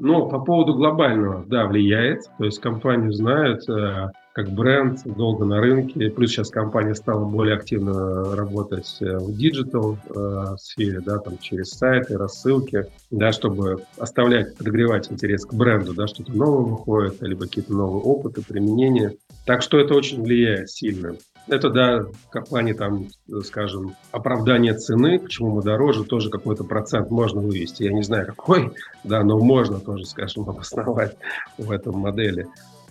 Ну, 0.00 0.28
по 0.28 0.38
поводу 0.40 0.74
глобального, 0.74 1.44
да, 1.46 1.66
влияет. 1.66 2.22
То 2.38 2.44
есть 2.44 2.60
компанию 2.60 3.12
знают, 3.12 3.68
э, 3.68 4.10
как 4.32 4.50
бренд, 4.50 5.00
долго 5.04 5.44
на 5.44 5.60
рынке. 5.60 6.10
Плюс 6.10 6.30
сейчас 6.30 6.50
компания 6.50 6.94
стала 6.94 7.24
более 7.24 7.56
активно 7.56 8.36
работать 8.36 8.96
э, 9.00 9.18
в 9.18 9.34
digital 9.36 9.98
э, 10.14 10.56
сфере, 10.58 11.00
да, 11.00 11.18
там 11.18 11.38
через 11.38 11.70
сайты, 11.70 12.16
рассылки, 12.16 12.86
да, 13.10 13.32
чтобы 13.32 13.84
оставлять, 13.96 14.56
подогревать 14.56 15.10
интерес 15.10 15.44
к 15.44 15.54
бренду, 15.54 15.94
да, 15.94 16.06
что-то 16.06 16.32
новое 16.32 16.64
выходит, 16.64 17.20
либо 17.22 17.46
какие-то 17.46 17.72
новые 17.72 18.02
опыты, 18.02 18.42
применения. 18.42 19.14
Так 19.44 19.62
что 19.62 19.78
это 19.78 19.94
очень 19.94 20.22
влияет 20.22 20.70
сильно. 20.70 21.16
Это, 21.48 21.70
да, 21.70 22.04
в 22.30 22.44
плане, 22.44 22.74
там, 22.74 23.08
скажем, 23.42 23.96
оправдания 24.12 24.74
цены, 24.74 25.18
почему 25.18 25.50
мы 25.50 25.62
дороже, 25.62 26.04
тоже 26.04 26.28
какой-то 26.28 26.62
процент 26.64 27.10
можно 27.10 27.40
вывести. 27.40 27.84
Я 27.84 27.92
не 27.92 28.02
знаю, 28.02 28.26
какой, 28.26 28.72
да, 29.04 29.24
но 29.24 29.38
можно 29.38 29.80
тоже, 29.80 30.04
скажем, 30.04 30.42
обосновать 30.48 31.16
в 31.56 31.70
этом 31.70 31.96
модели. 31.96 32.46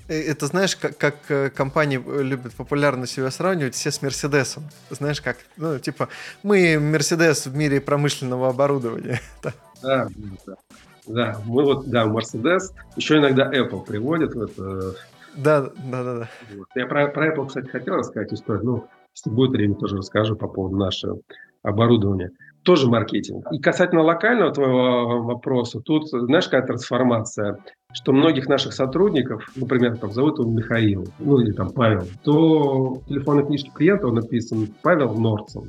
Э, 0.07 0.13
это 0.13 0.47
знаешь, 0.47 0.75
как, 0.75 0.97
как 0.97 1.15
э, 1.29 1.49
компании 1.49 2.01
любят 2.21 2.53
популярно 2.53 3.07
себя 3.07 3.31
сравнивать 3.31 3.75
все 3.75 3.91
с 3.91 4.01
Мерседесом. 4.01 4.63
Знаешь, 4.89 5.21
как, 5.21 5.37
ну, 5.57 5.79
типа, 5.79 6.09
мы 6.43 6.79
Мерседес 6.79 7.45
в 7.45 7.55
мире 7.55 7.81
промышленного 7.81 8.49
оборудования. 8.49 9.19
Да, 9.83 10.07
да. 10.47 10.55
Да, 11.05 11.41
мы 11.45 11.63
вот, 11.63 11.87
да, 11.87 12.07
Мерседес, 12.07 12.73
еще 12.95 13.19
иногда 13.19 13.47
Apple 13.53 13.85
приводит 13.85 14.33
в 14.33 14.41
это. 14.41 14.95
Да, 15.35 15.61
да, 15.61 16.03
да, 16.03 16.19
да. 16.19 16.29
Вот. 16.55 16.67
Я 16.73 16.87
про, 16.87 17.07
про 17.09 17.31
Apple, 17.31 17.47
кстати, 17.47 17.67
хотел 17.67 17.97
рассказать 17.97 18.33
историю, 18.33 18.65
ну, 18.65 18.87
если 19.15 19.29
будет 19.29 19.51
время, 19.51 19.75
тоже 19.75 19.97
расскажу 19.97 20.35
по 20.35 20.47
поводу 20.47 20.77
нашего 20.77 21.19
оборудования 21.61 22.31
тоже 22.63 22.87
маркетинг. 22.87 23.45
И 23.51 23.59
касательно 23.59 24.03
локального 24.03 24.51
твоего 24.51 25.23
вопроса, 25.23 25.79
тут, 25.79 26.07
знаешь, 26.07 26.45
какая 26.45 26.67
трансформация, 26.67 27.57
что 27.93 28.11
многих 28.11 28.47
наших 28.47 28.73
сотрудников, 28.73 29.49
например, 29.55 29.97
там 29.97 30.11
зовут 30.11 30.39
его 30.39 30.49
Михаил, 30.49 31.07
ну 31.19 31.39
или 31.39 31.51
там 31.51 31.71
Павел, 31.71 32.07
то 32.23 32.95
в 32.95 33.05
телефонной 33.05 33.45
книжке 33.45 33.71
клиента 33.73 34.07
он 34.07 34.15
написан 34.15 34.67
Павел 34.81 35.13
Норцев 35.15 35.63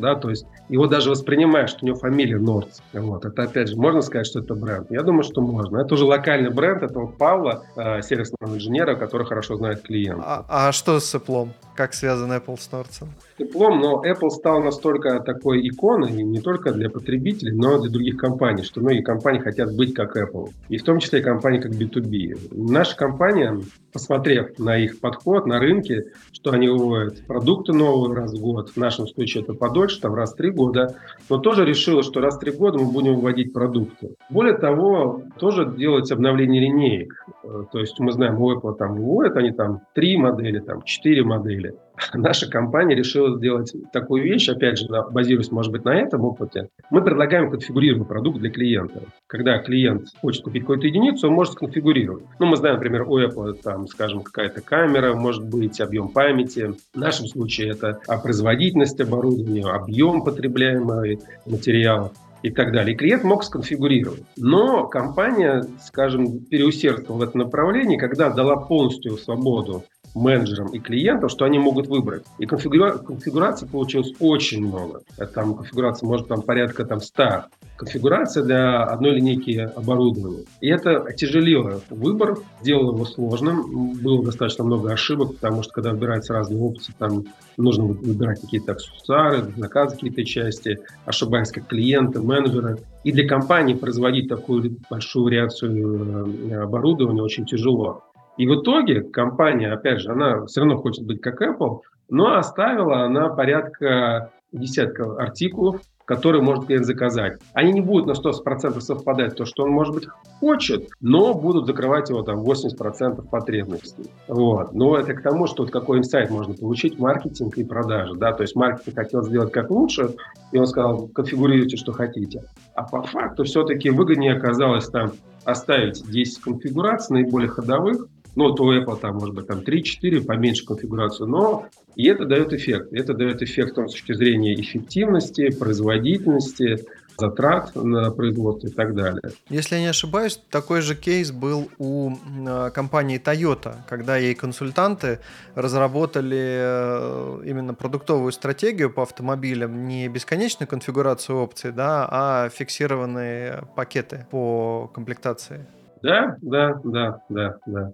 да, 0.00 0.14
то 0.14 0.30
есть 0.30 0.46
его 0.68 0.86
даже 0.86 1.10
воспринимаешь, 1.10 1.70
что 1.70 1.84
у 1.84 1.86
него 1.86 1.96
фамилия 1.96 2.38
Нордс. 2.38 2.80
Вот, 2.92 3.24
это 3.24 3.42
опять 3.42 3.68
же, 3.68 3.76
можно 3.76 4.00
сказать, 4.02 4.26
что 4.26 4.40
это 4.40 4.54
бренд? 4.54 4.90
Я 4.90 5.02
думаю, 5.02 5.22
что 5.22 5.40
можно. 5.40 5.78
Это 5.78 5.94
уже 5.94 6.04
локальный 6.04 6.50
бренд 6.50 6.82
этого 6.82 7.06
Павла, 7.06 7.64
э, 7.76 8.02
сервисного 8.02 8.54
инженера, 8.54 8.94
который 8.94 9.26
хорошо 9.26 9.56
знает 9.56 9.82
клиента. 9.82 10.22
А, 10.24 10.68
а 10.68 10.72
что 10.72 10.98
с 10.98 11.14
Apple? 11.14 11.48
Как 11.80 11.94
связан 11.94 12.30
Apple 12.30 12.60
с 12.60 12.70
Нордсом? 12.72 13.08
Apple, 13.38 13.74
но 13.74 14.02
Apple 14.04 14.28
стал 14.28 14.62
настолько 14.62 15.18
такой 15.20 15.66
иконой, 15.66 16.12
не 16.12 16.38
только 16.42 16.72
для 16.72 16.90
потребителей, 16.90 17.52
но 17.52 17.78
и 17.78 17.80
для 17.80 17.90
других 17.90 18.18
компаний, 18.18 18.64
что 18.64 18.82
многие 18.82 19.00
компании 19.00 19.40
хотят 19.40 19.74
быть 19.74 19.94
как 19.94 20.14
Apple. 20.14 20.50
И 20.68 20.76
в 20.76 20.84
том 20.84 20.98
числе 20.98 21.20
и 21.20 21.22
компании 21.22 21.58
как 21.58 21.72
B2B. 21.72 22.50
Наша 22.50 22.94
компания, 22.94 23.58
посмотрев 23.94 24.58
на 24.58 24.76
их 24.76 25.00
подход 25.00 25.46
на 25.46 25.58
рынке, 25.58 26.08
что 26.32 26.50
они 26.50 26.68
выводят 26.68 27.26
продукты 27.26 27.72
новые 27.72 28.14
раз 28.14 28.34
в 28.34 28.40
год, 28.42 28.68
в 28.68 28.76
нашем 28.76 29.06
случае 29.06 29.42
это 29.42 29.54
подобное, 29.54 29.70
дольше, 29.80 30.00
там 30.00 30.14
раз 30.14 30.34
в 30.34 30.36
три 30.36 30.50
года, 30.50 30.96
но 31.30 31.38
тоже 31.38 31.64
решила, 31.64 32.02
что 32.02 32.20
раз 32.20 32.36
в 32.36 32.40
три 32.40 32.52
года 32.52 32.78
мы 32.78 32.92
будем 32.92 33.20
вводить 33.20 33.54
продукты. 33.54 34.16
Более 34.28 34.58
того, 34.58 35.22
тоже 35.38 35.64
делается 35.64 36.14
обновление 36.14 36.60
линеек. 36.60 37.24
Э, 37.44 37.64
то 37.72 37.78
есть 37.78 37.98
мы 38.00 38.12
знаем, 38.12 38.38
у 38.42 38.52
Apple 38.52 38.76
там 38.76 38.96
выводят 38.96 39.36
они 39.36 39.52
там 39.52 39.80
три 39.94 40.16
модели, 40.18 40.58
там 40.58 40.82
четыре 40.82 41.24
модели. 41.24 41.69
наша 42.14 42.48
компания 42.48 42.94
решила 42.94 43.36
сделать 43.36 43.72
такую 43.92 44.22
вещь, 44.24 44.48
опять 44.48 44.78
же, 44.78 44.86
базируясь, 45.10 45.50
может 45.50 45.72
быть, 45.72 45.84
на 45.84 45.94
этом 45.94 46.24
опыте. 46.24 46.68
Мы 46.90 47.02
предлагаем 47.02 47.50
конфигурируемый 47.50 48.06
продукт 48.06 48.38
для 48.38 48.50
клиента. 48.50 49.02
Когда 49.26 49.58
клиент 49.58 50.08
хочет 50.20 50.44
купить 50.44 50.62
какую-то 50.62 50.86
единицу, 50.86 51.28
он 51.28 51.34
может 51.34 51.54
сконфигурировать. 51.54 52.24
Ну, 52.38 52.46
мы 52.46 52.56
знаем, 52.56 52.76
например, 52.76 53.02
у 53.02 53.18
Apple, 53.18 53.54
там, 53.62 53.86
скажем, 53.88 54.22
какая-то 54.22 54.60
камера, 54.60 55.14
может 55.14 55.44
быть, 55.44 55.80
объем 55.80 56.08
памяти. 56.08 56.74
В 56.94 56.98
нашем 56.98 57.26
случае 57.26 57.70
это 57.70 58.00
производительность 58.22 59.00
оборудования, 59.00 59.64
объем 59.66 60.22
потребляемого 60.22 61.06
материала 61.46 62.12
и 62.42 62.50
так 62.50 62.72
далее. 62.72 62.94
И 62.94 62.96
клиент 62.96 63.24
мог 63.24 63.44
сконфигурировать. 63.44 64.22
Но 64.36 64.86
компания, 64.86 65.66
скажем, 65.82 66.40
переусердствовала 66.40 67.20
в 67.20 67.28
этом 67.28 67.42
направлении, 67.42 67.96
когда 67.96 68.30
дала 68.30 68.56
полностью 68.56 69.16
свободу 69.16 69.84
менеджерам 70.14 70.68
и 70.68 70.78
клиентам, 70.78 71.28
что 71.28 71.44
они 71.44 71.58
могут 71.58 71.86
выбрать. 71.86 72.24
И 72.38 72.46
конфигура... 72.46 72.98
конфигураций 72.98 73.68
получилось 73.68 74.12
очень 74.20 74.66
много. 74.66 75.02
Это 75.16 75.32
там 75.32 75.54
конфигурация 75.54 76.06
может 76.06 76.28
там 76.28 76.42
порядка 76.42 76.84
там 76.84 77.00
100 77.00 77.44
конфигурация 77.80 78.44
для 78.44 78.84
одной 78.84 79.12
линейки 79.12 79.56
оборудования. 79.56 80.44
И 80.60 80.68
это 80.68 80.98
отяжелило 80.98 81.80
выбор, 81.88 82.36
сделало 82.60 82.94
его 82.94 83.06
сложным. 83.06 83.94
Было 84.02 84.22
достаточно 84.22 84.64
много 84.64 84.92
ошибок, 84.92 85.36
потому 85.36 85.62
что 85.62 85.72
когда 85.72 85.92
выбираются 85.92 86.34
разные 86.34 86.60
опции, 86.60 86.92
там 86.98 87.24
нужно 87.56 87.84
выбирать 87.84 88.38
какие-то 88.42 88.72
аксессуары, 88.72 89.50
заказы 89.56 89.94
какие-то 89.94 90.24
части, 90.26 90.78
ошибаясь 91.06 91.50
как 91.50 91.68
клиенты, 91.68 92.20
менеджеры. 92.20 92.78
И 93.02 93.12
для 93.12 93.26
компании 93.26 93.72
производить 93.72 94.28
такую 94.28 94.76
большую 94.90 95.24
вариацию 95.24 96.50
э, 96.50 96.54
оборудования 96.56 97.22
очень 97.22 97.46
тяжело. 97.46 98.02
И 98.40 98.46
в 98.46 98.62
итоге 98.62 99.02
компания, 99.02 99.70
опять 99.70 100.00
же, 100.00 100.12
она 100.12 100.46
все 100.46 100.60
равно 100.60 100.78
хочет 100.78 101.04
быть 101.04 101.20
как 101.20 101.42
Apple, 101.42 101.80
но 102.08 102.38
оставила 102.38 103.02
она 103.02 103.28
порядка 103.28 104.32
десятка 104.50 105.14
артикулов, 105.18 105.82
которые 106.06 106.40
может 106.40 106.64
клиент 106.64 106.86
заказать. 106.86 107.38
Они 107.52 107.70
не 107.70 107.82
будут 107.82 108.06
на 108.06 108.12
100% 108.12 108.80
совпадать 108.80 109.36
то, 109.36 109.44
что 109.44 109.64
он, 109.64 109.72
может 109.72 109.94
быть, 109.94 110.08
хочет, 110.40 110.88
но 111.02 111.34
будут 111.34 111.66
закрывать 111.66 112.08
его 112.08 112.22
там 112.22 112.40
80% 112.40 113.28
потребностей. 113.28 114.10
Вот. 114.26 114.72
Но 114.72 114.96
это 114.96 115.12
к 115.12 115.20
тому, 115.20 115.46
что 115.46 115.64
вот 115.64 115.70
какой 115.70 115.98
инсайт 115.98 116.30
можно 116.30 116.54
получить 116.54 116.98
маркетинг 116.98 117.58
и 117.58 117.64
продажи. 117.64 118.14
Да? 118.14 118.32
То 118.32 118.44
есть 118.44 118.56
маркетинг 118.56 118.96
хотел 118.96 119.22
сделать 119.22 119.52
как 119.52 119.70
лучше, 119.70 120.14
и 120.50 120.58
он 120.58 120.66
сказал, 120.66 121.08
конфигурируйте, 121.08 121.76
что 121.76 121.92
хотите. 121.92 122.44
А 122.74 122.84
по 122.84 123.02
факту 123.02 123.44
все-таки 123.44 123.90
выгоднее 123.90 124.32
оказалось 124.32 124.88
там 124.88 125.12
оставить 125.44 126.02
10 126.10 126.40
конфигураций 126.40 127.20
наиболее 127.20 127.50
ходовых, 127.50 128.06
ну, 128.36 128.46
у 128.46 128.72
Apple 128.72 128.98
там, 129.00 129.14
может 129.16 129.34
быть, 129.34 129.46
там 129.46 129.60
3-4, 129.60 130.24
поменьше 130.24 130.64
конфигурацию, 130.64 131.28
но 131.28 131.66
и 131.96 132.06
это 132.06 132.24
дает 132.24 132.52
эффект. 132.52 132.92
Это 132.92 133.14
дает 133.14 133.42
эффект 133.42 133.72
с 133.72 133.74
точки 133.74 134.12
зрения 134.12 134.54
эффективности, 134.54 135.50
производительности, 135.50 136.84
затрат 137.20 137.74
на 137.74 138.10
производство 138.10 138.66
и 138.68 138.70
так 138.70 138.94
далее. 138.94 139.20
Если 139.48 139.76
я 139.76 139.80
не 139.82 139.88
ошибаюсь, 139.88 140.40
такой 140.50 140.80
же 140.80 140.94
кейс 140.96 141.30
был 141.30 141.70
у 141.78 142.12
а, 142.48 142.70
компании 142.70 143.20
Toyota, 143.22 143.76
когда 143.88 144.16
ей 144.16 144.34
консультанты 144.34 145.20
разработали 145.54 146.38
э, 146.40 147.42
именно 147.44 147.74
продуктовую 147.74 148.32
стратегию 148.32 148.90
по 148.90 149.02
автомобилям, 149.02 149.86
не 149.86 150.08
бесконечную 150.08 150.68
конфигурацию 150.68 151.38
опций, 151.38 151.72
да, 151.72 152.08
а 152.10 152.48
фиксированные 152.48 153.64
пакеты 153.76 154.26
по 154.30 154.90
комплектации. 154.94 155.66
Да, 156.02 156.36
да, 156.40 156.80
да, 156.84 157.20
да, 157.28 157.56
да. 157.66 157.92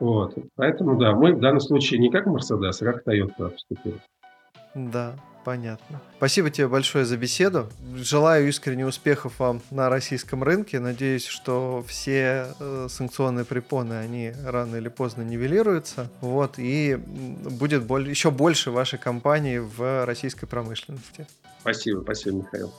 Вот. 0.00 0.34
Поэтому, 0.56 0.98
да, 0.98 1.14
мы 1.14 1.34
в 1.34 1.40
данном 1.40 1.60
случае 1.60 2.00
не 2.00 2.10
как 2.10 2.26
Mercedes, 2.26 2.76
а 2.80 2.84
как 2.84 3.06
Toyota 3.06 3.50
поступили. 3.50 3.98
Да, 4.74 5.14
понятно. 5.42 6.02
Спасибо 6.18 6.50
тебе 6.50 6.68
большое 6.68 7.06
за 7.06 7.16
беседу. 7.16 7.68
Желаю 7.94 8.46
искренне 8.48 8.86
успехов 8.86 9.38
вам 9.38 9.62
на 9.70 9.88
российском 9.88 10.42
рынке. 10.42 10.80
Надеюсь, 10.80 11.24
что 11.24 11.82
все 11.88 12.48
э, 12.60 12.86
санкционные 12.90 13.46
препоны, 13.46 13.94
они 13.94 14.34
рано 14.44 14.76
или 14.76 14.88
поздно 14.88 15.22
нивелируются. 15.22 16.10
Вот, 16.20 16.58
и 16.58 16.96
будет 16.96 17.84
боль- 17.84 18.10
еще 18.10 18.30
больше 18.30 18.70
вашей 18.70 18.98
компании 18.98 19.58
в 19.58 20.04
российской 20.04 20.44
промышленности. 20.46 21.26
Спасибо, 21.60 22.02
спасибо, 22.02 22.36
Михаил. 22.38 22.70